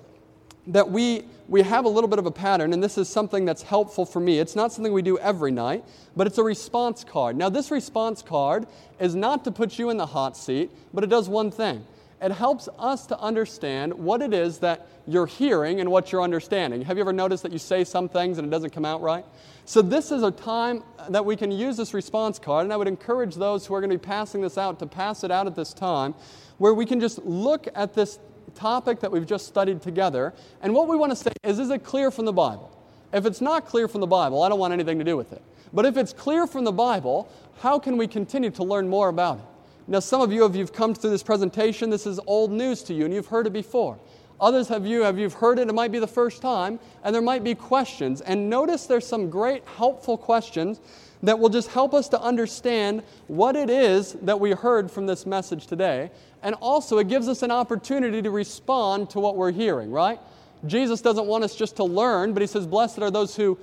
[0.67, 3.63] that we, we have a little bit of a pattern, and this is something that's
[3.63, 4.39] helpful for me.
[4.39, 5.83] It's not something we do every night,
[6.15, 7.35] but it's a response card.
[7.37, 8.67] Now, this response card
[8.99, 11.85] is not to put you in the hot seat, but it does one thing
[12.21, 16.81] it helps us to understand what it is that you're hearing and what you're understanding.
[16.81, 19.23] Have you ever noticed that you say some things and it doesn't come out right?
[19.65, 22.87] So, this is a time that we can use this response card, and I would
[22.87, 25.55] encourage those who are going to be passing this out to pass it out at
[25.55, 26.15] this time,
[26.57, 28.17] where we can just look at this
[28.57, 30.33] topic that we've just studied together.
[30.61, 32.71] And what we want to say is is it clear from the Bible?
[33.13, 35.41] If it's not clear from the Bible, I don't want anything to do with it.
[35.73, 37.29] But if it's clear from the Bible,
[37.59, 39.45] how can we continue to learn more about it?
[39.89, 42.93] Now, some of you, if you've come through this presentation, this is old news to
[42.93, 43.97] you and you've heard it before.
[44.39, 47.21] Others of you, have you've heard it, it might be the first time, and there
[47.21, 48.21] might be questions.
[48.21, 50.79] And notice there's some great helpful questions
[51.23, 55.25] that will just help us to understand what it is that we heard from this
[55.25, 56.11] message today.
[56.43, 60.19] And also, it gives us an opportunity to respond to what we're hearing, right?
[60.67, 63.57] Jesus doesn't want us just to learn, but he says, Blessed are those who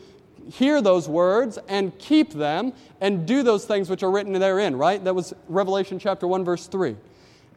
[0.53, 5.03] hear those words and keep them and do those things which are written therein, right?
[5.03, 6.97] That was Revelation chapter 1, verse 3.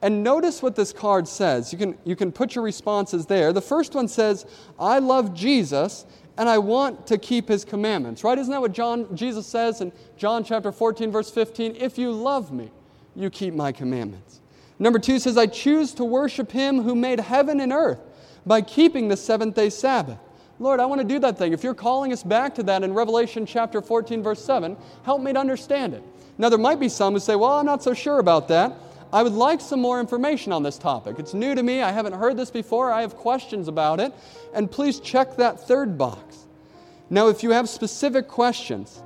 [0.02, 1.72] And notice what this card says.
[1.72, 3.52] You can, you can put your responses there.
[3.52, 4.46] The first one says,
[4.80, 6.06] I love Jesus
[6.38, 8.38] and I want to keep his commandments, right?
[8.38, 11.78] Isn't that what John, Jesus says in John chapter 14, verse 15?
[11.78, 12.70] If you love me,
[13.16, 14.40] you keep my commandments.
[14.78, 18.00] Number two says, I choose to worship him who made heaven and earth
[18.46, 20.20] by keeping the seventh day Sabbath.
[20.60, 21.54] Lord, I want to do that thing.
[21.54, 25.34] If you're calling us back to that in Revelation chapter 14, verse 7, help me
[25.34, 26.04] to understand it.
[26.38, 28.74] Now, there might be some who say, Well, I'm not so sure about that.
[29.14, 31.18] I would like some more information on this topic.
[31.18, 31.82] It's new to me.
[31.82, 32.92] I haven't heard this before.
[32.92, 34.14] I have questions about it.
[34.54, 36.48] And please check that third box.
[37.10, 39.02] Now, if you have specific questions,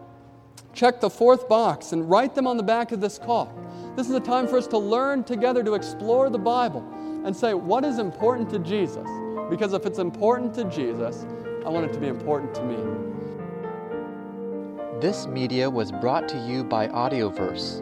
[0.74, 3.50] check the fourth box and write them on the back of this card.
[3.96, 6.82] This is a time for us to learn together to explore the Bible
[7.26, 9.06] and say, what is important to Jesus?
[9.52, 11.28] Because if it's important to Jesus,
[11.66, 12.78] I want it to be important to me.
[15.00, 17.82] This media was brought to you by Audioverse,